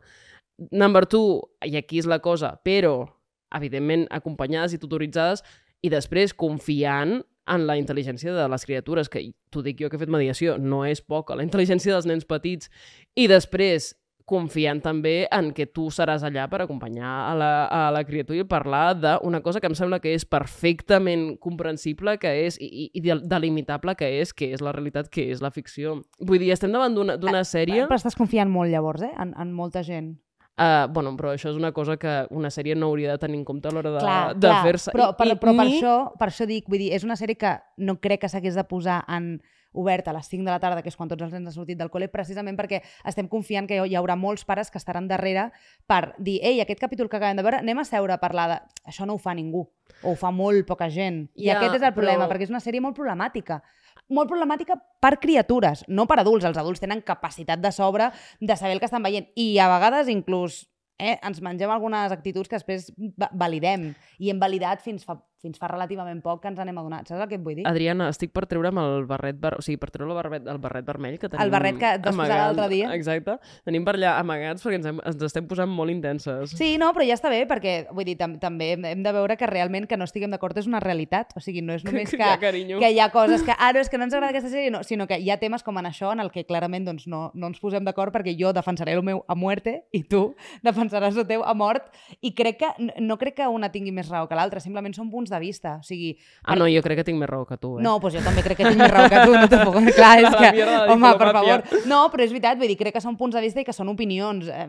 Number 0.72 1.06
two, 1.06 1.42
i 1.66 1.76
aquí 1.78 2.00
és 2.02 2.08
la 2.10 2.18
cosa, 2.20 2.56
però, 2.66 3.06
evidentment, 3.54 4.08
acompanyades 4.10 4.74
i 4.74 4.80
tutoritzades, 4.82 5.44
i 5.86 5.90
després 5.94 6.34
confiant 6.34 7.20
en 7.48 7.68
la 7.68 7.78
intel·ligència 7.80 8.34
de 8.36 8.48
les 8.52 8.66
criatures, 8.66 9.10
que 9.10 9.26
t'ho 9.50 9.62
dic 9.64 9.80
jo 9.82 9.90
que 9.90 9.96
he 9.96 10.00
fet 10.06 10.10
mediació, 10.12 10.58
no 10.58 10.84
és 10.86 11.02
poca, 11.02 11.36
la 11.36 11.44
intel·ligència 11.48 11.94
dels 11.94 12.06
nens 12.10 12.26
petits, 12.28 12.70
i 13.16 13.28
després 13.32 13.94
confiant 14.28 14.82
també 14.84 15.22
en 15.32 15.54
que 15.56 15.64
tu 15.72 15.86
seràs 15.88 16.20
allà 16.28 16.50
per 16.52 16.60
acompanyar 16.66 17.08
a 17.30 17.36
la, 17.40 17.52
a 17.72 17.86
la 17.96 18.02
criatura 18.04 18.42
i 18.42 18.44
parlar 18.44 18.90
d'una 19.00 19.40
cosa 19.40 19.62
que 19.64 19.70
em 19.72 19.76
sembla 19.80 20.02
que 20.04 20.12
és 20.18 20.26
perfectament 20.28 21.38
comprensible, 21.40 22.18
que 22.20 22.34
és, 22.46 22.58
i, 22.60 22.68
i- 22.68 22.90
i 23.00 23.02
del- 23.06 23.24
delimitable 23.24 23.96
que 23.96 24.10
és, 24.20 24.34
que 24.36 24.52
és 24.52 24.60
la 24.60 24.74
realitat, 24.76 25.08
que 25.08 25.30
és 25.32 25.40
la 25.42 25.52
ficció. 25.56 26.02
Vull 26.20 26.40
dir, 26.44 26.52
estem 26.52 26.76
davant 26.76 26.94
d'una 26.98 27.16
d'una 27.16 27.46
sèrie... 27.48 27.86
Però 27.88 27.96
estàs 27.96 28.20
confiant 28.20 28.52
molt, 28.52 28.68
llavors, 28.74 29.02
eh? 29.08 29.14
En, 29.16 29.32
en 29.40 29.54
molta 29.56 29.80
gent. 29.88 30.18
Uh, 30.58 30.88
bueno, 30.92 31.12
però 31.16 31.36
això 31.36 31.52
és 31.52 31.56
una 31.60 31.70
cosa 31.72 31.98
que 32.02 32.26
una 32.34 32.50
sèrie 32.50 32.74
no 32.76 32.88
hauria 32.88 33.12
de 33.12 33.20
tenir 33.22 33.38
en 33.38 33.46
compte 33.46 33.68
a 33.70 33.72
l'hora 33.72 33.92
de, 33.94 34.00
clar, 34.02 34.34
de 34.36 34.48
fer-se. 34.66 34.92
Però, 34.92 35.12
I- 35.12 35.14
però, 35.20 35.36
i 35.36 35.38
però 35.38 35.54
per, 35.56 35.66
ni- 35.68 35.76
això, 35.78 35.92
per 36.18 36.28
això 36.32 36.48
dic, 36.50 36.66
vull 36.68 36.80
dir, 36.82 36.94
és 36.98 37.04
una 37.06 37.16
sèrie 37.16 37.38
que 37.38 37.52
no 37.78 38.00
crec 38.02 38.22
que 38.22 38.30
s'hagués 38.30 38.56
de 38.58 38.64
posar 38.66 39.04
en 39.08 39.36
obert 39.78 40.08
a 40.08 40.14
les 40.16 40.26
5 40.26 40.42
de 40.44 40.50
la 40.50 40.58
tarda, 40.60 40.82
que 40.82 40.90
és 40.90 40.96
quan 40.98 41.08
tots 41.12 41.22
els 41.22 41.32
nens 41.36 41.46
han 41.46 41.54
sortit 41.54 41.78
del 41.78 41.92
col·le, 41.94 42.08
precisament 42.10 42.58
perquè 42.58 42.80
estem 43.06 43.28
confiant 43.30 43.68
que 43.70 43.78
hi 43.86 43.94
haurà 44.00 44.16
molts 44.18 44.44
pares 44.48 44.72
que 44.74 44.80
estaran 44.82 45.06
darrere 45.08 45.52
per 45.86 46.16
dir, 46.18 46.40
ei, 46.42 46.58
aquest 46.64 46.80
capítol 46.82 47.08
que 47.12 47.18
acabem 47.20 47.38
de 47.38 47.44
veure, 47.46 47.60
anem 47.62 47.78
a 47.78 47.86
seure 47.86 48.14
a 48.14 48.18
parlar 48.18 48.48
de... 48.50 48.58
Això 48.90 49.06
no 49.06 49.14
ho 49.14 49.22
fa 49.22 49.36
ningú, 49.38 49.68
o 50.02 50.16
ho 50.16 50.16
fa 50.18 50.32
molt 50.32 50.66
poca 50.66 50.90
gent. 50.90 51.28
I 51.36 51.52
aquest 51.54 51.76
és 51.76 51.84
el 51.84 51.94
problema, 51.94 52.24
però- 52.26 52.32
perquè 52.34 52.48
és 52.50 52.56
una 52.56 52.64
sèrie 52.64 52.82
molt 52.82 52.96
problemàtica 52.98 53.62
molt 54.10 54.30
problemàtica 54.30 54.78
per 55.02 55.18
criatures, 55.20 55.84
no 55.88 56.06
per 56.08 56.20
adults. 56.22 56.46
Els 56.46 56.58
adults 56.58 56.80
tenen 56.84 57.02
capacitat 57.02 57.60
de 57.60 57.72
sobre 57.72 58.12
de 58.40 58.56
saber 58.56 58.74
el 58.74 58.80
que 58.80 58.86
estan 58.90 59.04
veient 59.04 59.28
i 59.36 59.58
a 59.60 59.68
vegades 59.70 60.08
inclús 60.10 60.66
eh, 61.00 61.20
ens 61.22 61.42
mengem 61.46 61.70
algunes 61.70 62.12
actituds 62.12 62.50
que 62.50 62.58
després 62.58 62.92
va- 63.20 63.30
validem 63.34 63.92
i 64.18 64.32
hem 64.32 64.40
validat 64.42 64.82
fins 64.82 65.04
fa, 65.06 65.20
fins 65.42 65.60
fa 65.62 65.68
relativament 65.70 66.22
poc 66.26 66.42
que 66.42 66.50
ens 66.50 66.58
n'hem 66.60 66.78
adonat. 66.82 67.08
Saps 67.08 67.22
el 67.22 67.28
que 67.30 67.36
et 67.38 67.44
vull 67.46 67.56
dir? 67.60 67.66
Adriana, 67.70 68.08
estic 68.10 68.32
per 68.34 68.46
treure'm 68.50 68.78
el 68.82 69.06
barret, 69.10 69.38
ver... 69.40 69.54
o 69.60 69.62
sigui, 69.62 69.78
per 69.78 69.92
treure 69.94 70.10
el 70.12 70.18
barret, 70.18 70.48
el 70.50 70.58
barret 70.64 70.86
vermell 70.88 71.20
que 71.22 71.30
tenim 71.30 71.44
El 71.46 71.52
barret 71.54 71.78
que 71.78 71.92
et 72.00 72.02
vas 72.06 72.16
posar 72.18 72.38
l'altre 72.42 72.68
dia. 72.74 72.90
Exacte. 72.96 73.36
Tenim 73.68 73.86
per 73.86 73.94
allà 74.00 74.16
amagats 74.20 74.64
perquè 74.66 74.80
ens, 74.80 74.88
hem, 74.90 75.02
ens 75.06 75.22
estem 75.30 75.46
posant 75.48 75.70
molt 75.70 75.94
intenses. 75.94 76.56
Sí, 76.58 76.78
no, 76.82 76.90
però 76.96 77.06
ja 77.08 77.14
està 77.20 77.30
bé, 77.30 77.44
perquè 77.50 77.76
vull 77.94 78.06
dir, 78.10 78.18
tam 78.18 78.38
també 78.42 78.72
hem 78.78 79.04
de 79.06 79.14
veure 79.14 79.38
que 79.38 79.46
realment 79.50 79.86
que 79.88 79.98
no 79.98 80.08
estiguem 80.10 80.32
d'acord 80.34 80.58
és 80.58 80.68
una 80.68 80.80
realitat. 80.82 81.36
O 81.38 81.44
sigui, 81.44 81.62
no 81.62 81.74
és 81.78 81.86
només 81.86 82.10
que, 82.16 82.18
Ja, 82.18 82.40
carinyo. 82.42 82.80
que 82.82 82.90
hi 82.92 83.00
ha 83.00 83.10
coses 83.14 83.44
que, 83.46 83.54
ah, 83.58 83.72
no, 83.74 83.80
és 83.86 83.90
que 83.94 83.98
no 84.02 84.08
ens 84.10 84.14
agrada 84.18 84.34
aquesta 84.34 84.50
sèrie, 84.50 84.72
no, 84.74 84.82
sinó 84.84 85.06
que 85.08 85.20
hi 85.22 85.30
ha 85.30 85.38
temes 85.38 85.62
com 85.64 85.78
en 85.78 85.86
això 85.86 86.12
en 86.16 86.20
el 86.26 86.32
que 86.34 86.46
clarament 86.50 86.86
doncs, 86.90 87.06
no, 87.08 87.28
no 87.36 87.48
ens 87.54 87.62
posem 87.62 87.86
d'acord 87.86 88.12
perquè 88.16 88.34
jo 88.40 88.54
defensaré 88.58 88.94
el 88.98 89.04
meu 89.06 89.22
a 89.28 89.36
muerte 89.38 89.84
i 89.94 90.02
tu 90.04 90.34
defensaràs 90.68 91.16
el 91.18 91.28
teu 91.30 91.44
a 91.46 91.54
mort 91.54 91.92
i 92.22 92.34
crec 92.34 92.58
que, 92.64 92.74
no- 92.82 92.94
no 93.14 93.18
crec 93.22 93.38
que 93.38 93.48
una 93.48 93.70
tingui 93.72 93.92
més 93.94 94.10
raó 94.10 94.28
que 94.28 94.36
l'altra, 94.36 94.60
simplement 94.64 94.96
són 94.98 95.12
punts 95.12 95.27
de 95.30 95.40
vista. 95.40 95.78
O 95.82 95.84
sigui, 95.84 96.18
Ah, 96.44 96.56
no, 96.56 96.66
jo 96.72 96.82
crec 96.82 97.00
que 97.02 97.04
tinc 97.08 97.20
més 97.20 97.30
raó 97.30 97.46
que 97.46 97.58
tu, 97.58 97.78
eh? 97.80 97.84
No, 97.84 97.98
doncs 98.00 98.16
jo 98.18 98.22
també 98.26 98.44
crec 98.46 98.58
que 98.62 98.66
tinc 98.70 98.80
més 98.82 98.92
raó 98.92 99.10
que 99.10 99.22
tu, 99.26 99.34
no 99.36 99.48
te 99.52 99.60
puc... 99.66 99.78
Clar, 99.98 100.14
és 100.24 100.36
que... 100.42 100.66
Home, 100.94 101.12
per 101.20 101.32
favor. 101.36 101.64
No, 101.90 102.02
però 102.14 102.24
és 102.26 102.32
veritat, 102.32 102.58
vull 102.60 102.68
dir, 102.72 102.78
crec 102.80 102.94
que 102.98 103.02
són 103.04 103.18
punts 103.20 103.36
de 103.36 103.42
vista 103.44 103.62
i 103.62 103.66
que 103.68 103.74
són 103.76 103.90
opinions. 103.94 104.48
Eh, 104.48 104.68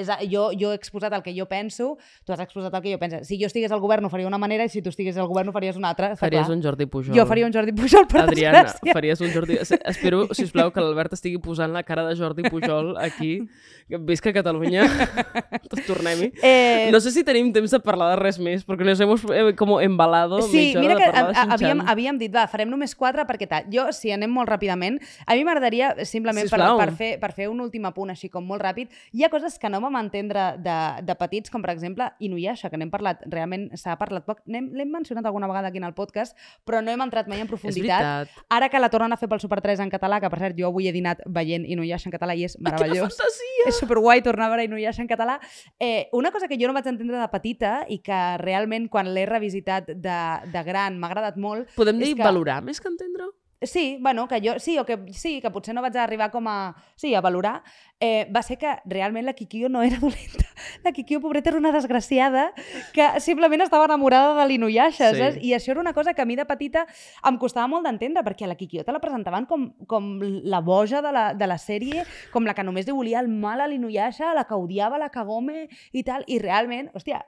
és, 0.00 0.10
jo, 0.30 0.48
jo 0.58 0.72
he 0.72 0.78
exposat 0.78 1.12
el 1.16 1.22
que 1.26 1.34
jo 1.36 1.46
penso, 1.50 1.96
tu 2.24 2.32
has 2.34 2.40
exposat 2.44 2.74
el 2.74 2.82
que 2.84 2.92
jo 2.94 2.98
penso. 3.02 3.22
Si 3.26 3.38
jo 3.40 3.46
estigués 3.50 3.72
al 3.72 3.80
govern 3.80 4.04
ho 4.06 4.10
faria 4.12 4.26
una 4.28 4.38
manera 4.38 4.64
i 4.64 4.68
si 4.72 4.82
tu 4.82 4.90
estigués 4.94 5.16
al 5.16 5.28
govern 5.30 5.48
ho 5.50 5.54
faries 5.56 5.76
una 5.76 5.90
altra. 5.94 6.14
Faries 6.16 6.46
clar. 6.46 6.56
un 6.56 6.62
Jordi 6.62 6.86
Pujol. 6.86 7.14
Jo 7.16 7.26
faria 7.26 7.46
un 7.46 7.52
Jordi 7.54 7.72
Pujol, 7.76 8.06
per 8.10 8.22
Adriana, 8.26 8.62
desgràcia. 8.64 8.92
faries 8.96 9.20
un 9.20 9.32
Jordi... 9.34 9.58
Espero, 9.60 10.26
si 10.34 10.44
us 10.46 10.52
plau, 10.54 10.70
que 10.72 10.80
l'Albert 10.84 11.14
estigui 11.16 11.38
posant 11.42 11.72
la 11.74 11.82
cara 11.86 12.04
de 12.08 12.14
Jordi 12.18 12.46
Pujol 12.48 12.94
aquí. 12.98 13.40
Visca 13.88 14.32
Catalunya. 14.34 14.82
Tornem-hi. 15.86 16.32
Eh, 16.42 16.88
No 16.92 17.00
sé 17.00 17.10
si 17.12 17.22
tenim 17.24 17.52
temps 17.54 17.70
de 17.70 17.80
parlar 17.82 18.10
de 18.14 18.16
res 18.20 18.38
més, 18.42 18.64
perquè 18.66 18.84
nos 18.86 19.00
hemos 19.00 19.22
eh, 19.30 19.52
como 19.58 19.78
embalado 19.96 20.42
Sí, 20.42 20.74
mitja 20.76 20.78
hora 20.78 20.86
mira 20.86 20.94
de 20.94 21.00
que 21.00 21.10
parlar 21.10 21.32
de 21.32 21.38
a- 21.38 21.42
a- 21.42 21.54
havíem, 21.56 21.80
havíem 21.88 22.18
dit, 22.20 22.34
va, 22.34 22.46
farem 22.52 22.68
només 22.70 22.94
quatre 22.94 23.24
perquè 23.26 23.48
tal. 23.48 23.64
Jo, 23.72 23.88
si 23.96 24.12
anem 24.12 24.30
molt 24.30 24.48
ràpidament, 24.52 25.00
a 25.26 25.34
mi 25.34 25.44
m'agradaria 25.48 26.04
simplement 26.04 26.48
per, 26.52 26.60
per, 26.78 26.90
fer, 26.96 27.10
per 27.20 27.32
fer 27.32 27.48
un 27.48 27.60
últim 27.64 27.84
apunt 27.88 28.10
així 28.12 28.28
com 28.30 28.44
molt 28.46 28.62
ràpid. 28.62 28.92
Hi 29.12 29.24
ha 29.24 29.30
coses 29.32 29.58
que 29.58 29.68
no 29.72 29.80
vam 29.80 29.96
entendre 29.96 30.56
de, 30.58 30.76
de 31.02 31.14
petits, 31.16 31.50
com 31.50 31.62
per 31.64 31.70
exemple 31.72 32.10
Inuyasha, 32.20 32.70
que 32.70 32.76
n'hem 32.76 32.90
parlat, 32.92 33.22
realment 33.26 33.70
s'ha 33.76 33.96
parlat 33.98 34.24
poc. 34.26 34.42
L'hem 34.46 34.70
mencionat 34.92 35.24
alguna 35.26 35.48
vegada 35.48 35.68
aquí 35.68 35.78
en 35.78 35.84
el 35.88 35.94
podcast, 35.94 36.36
però 36.66 36.82
no 36.84 36.90
hem 36.92 37.00
entrat 37.00 37.28
mai 37.28 37.40
en 37.40 37.48
profunditat. 37.48 38.28
Ara 38.50 38.68
que 38.68 38.78
la 38.78 38.90
tornen 38.92 39.12
a 39.12 39.16
fer 39.16 39.28
pel 39.28 39.40
Super 39.40 39.60
3 39.64 39.80
en 39.80 39.90
català, 39.90 40.20
que 40.20 40.30
per 40.30 40.38
cert 40.42 40.56
jo 40.58 40.68
avui 40.68 40.88
he 40.88 40.92
dinat 40.92 41.22
veient 41.26 41.64
Inuyasha 41.66 42.08
en 42.10 42.12
català 42.18 42.34
i 42.36 42.44
és 42.44 42.56
Quina 42.56 42.70
meravellós. 42.72 43.16
fantasia! 43.16 43.66
És 43.70 43.78
superguai 43.80 44.22
tornar 44.22 44.46
a 44.46 44.54
veure 44.54 44.64
Inuyasha 44.68 45.02
en 45.02 45.08
català. 45.08 45.38
Eh, 45.80 46.08
una 46.12 46.30
cosa 46.32 46.48
que 46.48 46.58
jo 46.60 46.66
no 46.68 46.74
vaig 46.74 46.86
entendre 46.86 47.18
de 47.18 47.28
petita 47.28 47.84
i 47.88 47.98
que 48.04 48.20
realment 48.38 48.88
quan 48.88 49.12
l'he 49.14 49.24
revisitat 49.26 49.85
de, 49.94 50.20
de 50.52 50.62
gran 50.66 50.98
m'ha 50.98 51.08
agradat 51.12 51.36
molt... 51.36 51.68
Podem 51.76 51.98
dir 51.98 52.14
que- 52.16 52.22
valorar 52.24 52.62
més 52.62 52.80
que 52.80 52.88
entendre? 52.88 53.30
Sí, 53.62 53.96
bueno, 54.02 54.28
que 54.28 54.36
jo, 54.44 54.58
sí, 54.60 54.78
o 54.78 54.84
que, 54.84 54.98
sí, 55.16 55.40
que 55.40 55.48
potser 55.50 55.72
no 55.74 55.80
vaig 55.80 55.94
arribar 55.96 56.26
com 56.30 56.44
a, 56.46 56.74
sí, 56.94 57.14
a 57.16 57.22
valorar, 57.24 57.62
eh, 57.98 58.28
va 58.30 58.42
ser 58.44 58.58
que 58.60 58.74
realment 58.84 59.24
la 59.24 59.32
Kikio 59.32 59.70
no 59.72 59.80
era 59.82 59.96
dolenta. 59.98 60.44
La 60.84 60.92
Kikio, 60.92 61.22
pobreta, 61.22 61.48
era 61.48 61.58
una 61.58 61.72
desgraciada 61.72 62.52
que 62.92 63.06
simplement 63.18 63.62
estava 63.64 63.86
enamorada 63.88 64.34
de 64.42 64.46
l'Inuyasha, 64.50 65.08
Sí. 65.14 65.18
saps? 65.22 65.38
I 65.40 65.54
això 65.56 65.70
era 65.72 65.80
una 65.80 65.94
cosa 65.96 66.12
que 66.12 66.20
a 66.20 66.26
mi 66.28 66.36
de 66.36 66.44
petita 66.44 66.84
em 67.24 67.38
costava 67.40 67.66
molt 67.66 67.88
d'entendre, 67.88 68.22
perquè 68.22 68.46
la 68.46 68.58
Kikio 68.60 68.84
te 68.84 68.92
la 68.92 69.00
presentaven 69.00 69.46
com, 69.48 69.70
com 69.88 70.18
la 70.20 70.60
boja 70.60 71.00
de 71.00 71.12
la, 71.16 71.24
de 71.34 71.46
la 71.48 71.56
sèrie, 71.56 72.04
com 72.36 72.44
la 72.44 72.52
que 72.54 72.62
només 72.62 72.84
li 72.86 72.92
volia 72.92 73.20
el 73.24 73.28
mal 73.32 73.64
a 73.64 73.66
l'Inuyasha, 73.72 74.34
la 74.36 74.44
que 74.44 74.54
odiava 74.54 74.98
la 75.00 75.08
Kagome 75.08 75.64
i 75.92 76.04
tal, 76.04 76.28
i 76.28 76.38
realment, 76.38 76.92
hòstia, 76.92 77.24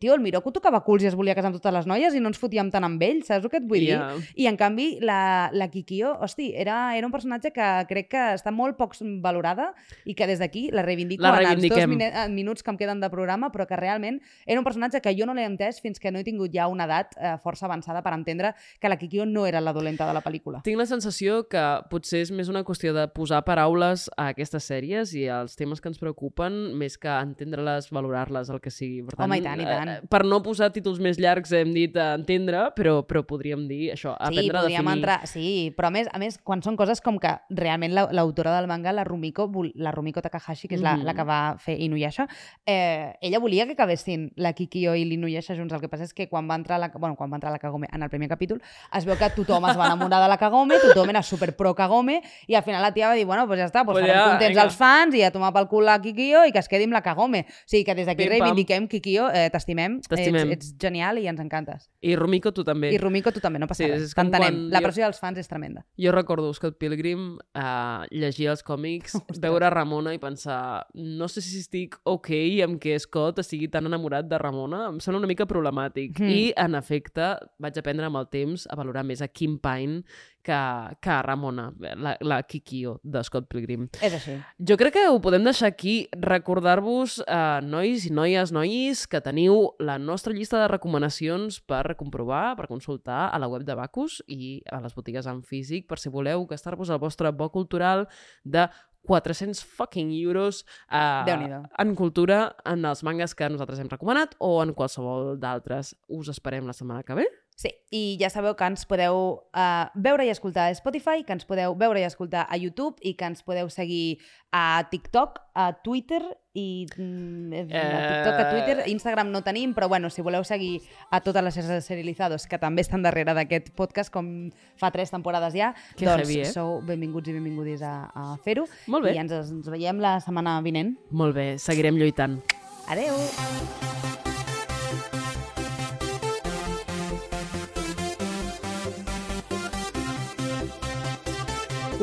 tio, 0.00 0.14
el 0.14 0.20
Miroku 0.20 0.52
tocava 0.54 0.80
culs 0.86 1.04
i 1.04 1.08
es 1.10 1.16
volia 1.18 1.34
casar 1.36 1.50
amb 1.50 1.58
totes 1.58 1.74
les 1.74 1.88
noies 1.88 2.14
i 2.14 2.20
no 2.22 2.30
ens 2.30 2.38
fotíem 2.40 2.70
tant 2.72 2.84
amb 2.86 3.02
ell, 3.02 3.22
saps 3.26 3.44
el 3.44 3.52
que 3.52 3.60
et 3.60 3.66
vull 3.68 3.82
dir? 3.82 3.96
Ja. 3.96 4.08
I 4.34 4.48
en 4.50 4.58
canvi, 4.60 4.88
la, 5.04 5.50
la 5.52 5.68
Kikio, 5.70 6.12
hosti, 6.24 6.50
era, 6.58 6.96
era 6.98 7.06
un 7.06 7.14
personatge 7.14 7.52
que 7.54 7.68
crec 7.90 8.10
que 8.14 8.24
està 8.36 8.52
molt 8.54 8.78
poc 8.78 8.96
valorada 9.22 9.70
i 10.04 10.16
que 10.18 10.26
des 10.26 10.40
d'aquí 10.42 10.68
la 10.74 10.82
reivindico 10.86 11.22
La 11.22 11.34
en 11.38 11.52
els 11.52 11.68
dos 11.68 11.78
eh, 11.78 12.26
minuts 12.32 12.64
que 12.66 12.72
em 12.72 12.78
queden 12.80 13.02
de 13.02 13.10
programa, 13.12 13.50
però 13.54 13.66
que 13.68 13.78
realment 13.78 14.20
era 14.46 14.58
un 14.60 14.66
personatge 14.66 15.00
que 15.04 15.14
jo 15.16 15.28
no 15.28 15.34
l'he 15.36 15.46
entès 15.46 15.80
fins 15.82 16.00
que 16.02 16.10
no 16.10 16.20
he 16.20 16.26
tingut 16.26 16.52
ja 16.54 16.68
una 16.70 16.88
edat 16.88 17.14
eh, 17.16 17.36
força 17.42 17.68
avançada 17.68 18.02
per 18.02 18.14
entendre 18.16 18.54
que 18.80 18.90
la 18.90 18.98
Kikio 18.98 19.26
no 19.26 19.46
era 19.46 19.60
la 19.60 19.74
dolenta 19.76 20.08
de 20.08 20.16
la 20.16 20.24
pel·lícula. 20.24 20.62
Tinc 20.66 20.80
la 20.80 20.88
sensació 20.88 21.44
que 21.50 21.64
potser 21.90 22.24
és 22.26 22.34
més 22.34 22.50
una 22.50 22.64
qüestió 22.66 22.94
de 22.96 23.06
posar 23.14 23.42
paraules 23.46 24.08
a 24.16 24.30
aquestes 24.34 24.66
sèries 24.70 25.14
i 25.14 25.26
als 25.30 25.56
temes 25.58 25.80
que 25.80 25.90
ens 25.92 26.00
preocupen, 26.00 26.58
més 26.78 26.98
que 27.00 27.10
entendre-les, 27.10 27.90
valorar-les, 27.94 28.50
el 28.50 28.60
que 28.62 28.72
sigui. 28.74 29.02
Per 29.06 29.18
Home, 29.20 29.40
i 29.40 29.44
tant, 29.44 29.59
i 29.60 29.64
tant. 29.64 29.88
eh, 29.88 30.00
per 30.08 30.24
no 30.24 30.42
posar 30.42 30.70
títols 30.72 30.98
més 31.00 31.18
llargs 31.18 31.52
hem 31.52 31.72
dit 31.74 31.96
eh, 31.96 32.14
entendre, 32.14 32.70
però, 32.76 33.06
però 33.06 33.22
podríem 33.26 33.66
dir 33.68 33.92
això, 33.92 34.14
Sí, 34.16 34.26
aprendre 34.28 34.58
a 34.58 34.60
podríem 34.62 34.84
definir. 34.84 34.98
entrar... 34.98 35.26
Sí, 35.26 35.74
però 35.76 35.88
a 35.88 35.90
més, 35.90 36.08
a 36.12 36.18
més, 36.18 36.38
quan 36.42 36.62
són 36.62 36.76
coses 36.76 37.00
com 37.00 37.18
que 37.18 37.34
realment 37.50 37.92
la- 37.94 38.08
l'autora 38.12 38.56
del 38.56 38.66
manga, 38.66 38.92
la 38.92 39.04
Rumiko, 39.04 39.50
la 39.74 39.92
Rumiko 39.92 40.20
Takahashi, 40.22 40.68
que 40.68 40.74
és 40.76 40.80
la, 40.82 40.96
Mhm. 40.96 41.04
la 41.04 41.14
que 41.14 41.22
va 41.24 41.56
fer 41.58 41.78
Inuyasha, 41.80 42.26
eh, 42.66 43.14
ella 43.20 43.38
volia 43.38 43.66
que 43.66 43.72
acabessin 43.72 44.32
la 44.36 44.52
Kikyo 44.52 44.94
i 44.94 45.04
l'Inuyasha 45.04 45.54
junts. 45.56 45.72
El 45.72 45.80
que 45.80 45.88
passa 45.88 46.04
és 46.04 46.14
que 46.14 46.28
quan 46.28 46.48
va 46.48 46.54
entrar 46.54 46.78
la, 46.80 46.88
bueno, 46.88 47.16
quan 47.16 47.30
va 47.30 47.36
entrar 47.36 47.52
la 47.52 47.58
Kagome 47.58 47.88
en 47.92 48.02
el 48.02 48.10
primer 48.10 48.28
capítol, 48.28 48.60
es 48.96 49.04
veu 49.04 49.16
que 49.16 49.30
tothom 49.30 49.64
es 49.70 49.76
va 49.78 49.86
enamorar 49.86 50.22
de 50.22 50.28
la 50.28 50.36
Kagome, 50.38 50.74
tothom 50.80 51.10
era 51.10 51.22
super 51.22 51.54
pro 51.56 51.74
Kagome, 51.74 52.22
i 52.46 52.54
al 52.54 52.62
final 52.62 52.82
la 52.82 52.92
tia 52.92 53.08
va 53.08 53.14
dir, 53.14 53.24
bueno, 53.26 53.46
pues 53.46 53.58
ja 53.60 53.66
està, 53.66 53.84
pues 53.84 53.98
Pues 54.00 54.06
ja, 54.12 54.24
contents 54.30 54.48
vinga. 54.48 54.62
els 54.64 54.76
fans 54.76 55.14
i 55.14 55.22
a 55.22 55.30
tomar 55.30 55.52
pel 55.52 55.68
cul 55.68 55.84
la 55.84 56.00
Kikyo 56.00 56.44
i 56.46 56.52
que 56.52 56.58
es 56.58 56.68
quedi 56.68 56.84
amb 56.84 56.92
la 56.94 57.02
Kagome. 57.02 57.40
O 57.48 57.52
sigui 57.66 57.84
que 57.84 57.94
des 57.94 58.06
d'aquí 58.06 58.28
reivindiquem 58.28 58.88
Kikyo, 58.88 59.28
eh, 59.32 59.49
t'estimem. 59.50 59.98
T'estimem. 60.06 60.50
Ets, 60.54 60.70
ets 60.70 60.78
genial 60.80 61.18
i 61.20 61.26
ens 61.30 61.40
encantes. 61.42 61.88
I 62.00 62.14
Rumiko, 62.16 62.52
tu 62.56 62.64
també. 62.66 62.92
I 62.94 62.98
Rumiko, 63.02 63.32
tu 63.32 63.42
també, 63.42 63.60
no 63.62 63.68
passa 63.70 63.84
Sí, 63.84 63.90
res. 63.90 64.14
T'entenem. 64.16 64.68
La 64.72 64.80
jo- 64.80 64.88
pressió 64.88 65.04
dels 65.06 65.20
fans 65.20 65.38
és 65.38 65.48
tremenda. 65.48 65.84
Jo 66.00 66.12
recordo 66.12 66.52
Scott 66.54 66.78
Pilgrim, 66.78 67.38
uh, 67.54 68.06
llegir 68.10 68.48
els 68.52 68.62
còmics, 68.66 69.16
veure 69.44 69.70
Ramona 69.70 70.14
i 70.14 70.18
pensar 70.22 70.86
no 70.94 71.28
sé 71.28 71.40
si 71.44 71.60
estic 71.60 71.96
ok 72.04 72.30
amb 72.64 72.80
que 72.80 72.98
Scott 72.98 73.38
estigui 73.42 73.68
tan 73.68 73.86
enamorat 73.86 74.28
de 74.30 74.38
Ramona, 74.38 74.86
em 74.90 75.00
sembla 75.00 75.20
una 75.22 75.30
mica 75.30 75.46
problemàtic. 75.46 76.18
Mm. 76.20 76.30
I, 76.30 76.42
en 76.56 76.74
efecte, 76.78 77.34
vaig 77.58 77.78
aprendre 77.78 78.06
amb 78.06 78.20
el 78.20 78.28
temps 78.32 78.66
a 78.70 78.76
valorar 78.76 79.04
més 79.04 79.22
a 79.22 79.28
Kim 79.28 79.58
Pine 79.58 80.02
que, 80.42 80.96
que 81.00 81.22
Ramona, 81.22 81.72
la, 81.78 82.16
la 82.20 82.42
Kikio 82.42 82.98
de 83.02 83.22
Scott 83.24 83.48
Pilgrim. 83.50 83.88
És 84.00 84.16
així. 84.18 84.36
Jo 84.58 84.76
crec 84.80 84.96
que 84.96 85.06
ho 85.08 85.20
podem 85.22 85.44
deixar 85.46 85.70
aquí. 85.70 85.94
Recordar-vos, 86.16 87.20
eh, 87.26 87.60
nois 87.66 88.06
i 88.08 88.12
noies, 88.14 88.52
nois, 88.56 89.06
que 89.10 89.22
teniu 89.24 89.70
la 89.78 89.98
nostra 90.00 90.34
llista 90.36 90.60
de 90.62 90.68
recomanacions 90.72 91.60
per 91.60 91.96
comprovar, 92.00 92.56
per 92.58 92.68
consultar 92.70 93.28
a 93.30 93.40
la 93.40 93.48
web 93.50 93.64
de 93.68 93.76
Bacus 93.78 94.20
i 94.28 94.60
a 94.70 94.80
les 94.84 94.94
botigues 94.96 95.28
en 95.30 95.42
físic, 95.46 95.88
per 95.88 96.00
si 96.00 96.12
voleu 96.12 96.46
gastar-vos 96.50 96.90
el 96.90 97.02
vostre 97.02 97.32
bo 97.32 97.50
cultural 97.50 98.06
de 98.44 98.68
400 99.02 99.64
fucking 99.64 100.12
euros 100.12 100.66
eh, 100.90 101.62
en 101.78 101.94
cultura, 101.94 102.56
en 102.64 102.84
els 102.84 103.02
mangas 103.02 103.34
que 103.34 103.48
nosaltres 103.48 103.80
hem 103.80 103.88
recomanat 103.88 104.36
o 104.38 104.58
en 104.62 104.74
qualsevol 104.76 105.38
d'altres. 105.40 105.94
Us 106.08 106.30
esperem 106.32 106.68
la 106.68 106.76
setmana 106.76 107.04
que 107.06 107.16
ve. 107.16 107.28
Sí, 107.60 107.68
i 107.92 108.16
ja 108.16 108.30
sabeu 108.32 108.54
que 108.56 108.64
ens 108.64 108.86
podeu 108.88 109.16
uh, 109.52 109.88
veure 109.92 110.24
i 110.24 110.30
escoltar 110.32 110.70
a 110.70 110.72
Spotify, 110.78 111.26
que 111.28 111.34
ens 111.36 111.44
podeu 111.44 111.74
veure 111.76 112.00
i 112.00 112.06
escoltar 112.06 112.46
a 112.48 112.56
YouTube 112.56 112.96
i 113.04 113.12
que 113.18 113.26
ens 113.28 113.42
podeu 113.44 113.68
seguir 113.68 114.16
a 114.48 114.86
TikTok, 114.88 115.36
a 115.52 115.66
Twitter 115.84 116.22
i 116.56 116.86
mm, 116.88 117.52
eh... 117.52 117.66
a 117.68 118.00
TikTok, 118.06 118.38
a 118.38 118.46
Twitter, 118.48 118.76
Instagram 118.88 119.28
no 119.34 119.42
tenim, 119.44 119.74
però 119.76 119.90
bueno, 119.92 120.08
si 120.08 120.24
voleu 120.24 120.40
seguir 120.48 120.80
a 121.12 121.20
totes 121.20 121.44
les 121.44 121.58
series 121.58 121.84
serializados 121.84 122.48
que 122.48 122.56
també 122.62 122.80
estan 122.80 123.04
darrere 123.04 123.36
d'aquest 123.36 123.74
podcast, 123.76 124.08
com 124.14 124.48
fa 124.80 124.88
tres 124.94 125.12
temporades 125.12 125.52
ja, 125.52 125.74
Que 125.98 126.08
doncs 126.08 126.24
heavy, 126.24 126.40
eh? 126.46 126.48
sou 126.48 126.80
benvinguts 126.80 127.28
i 127.28 127.36
benvingudis 127.36 127.84
a, 127.84 128.08
a 128.08 128.24
fer-ho. 128.40 128.64
Molt 128.88 129.04
bé. 129.04 129.12
I 129.18 129.20
ens, 129.26 129.36
ens 129.36 129.68
veiem 129.68 130.00
la 130.00 130.16
setmana 130.24 130.56
vinent. 130.64 130.96
Molt 131.12 131.36
bé, 131.36 131.50
seguirem 131.60 132.00
lluitant. 132.00 132.40
Adeu! 132.88 134.19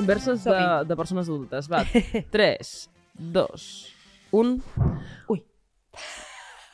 Converses 0.07 0.43
de, 0.47 0.87
de 0.87 0.95
persones 0.95 1.27
adultes. 1.27 1.67
Va, 1.67 1.83
3, 2.31 2.89
2, 3.19 3.67
1... 4.31 4.57
Ui. 5.27 5.43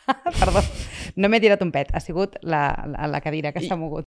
Perdó, 0.40 0.62
no 1.16 1.30
m'he 1.32 1.40
tirat 1.42 1.62
un 1.64 1.72
pet, 1.74 1.90
ha 1.96 2.02
sigut 2.04 2.36
la, 2.44 2.66
la, 2.92 3.08
la 3.08 3.22
cadira 3.24 3.54
que 3.56 3.64
s'ha 3.64 3.78
mogut. 3.80 4.02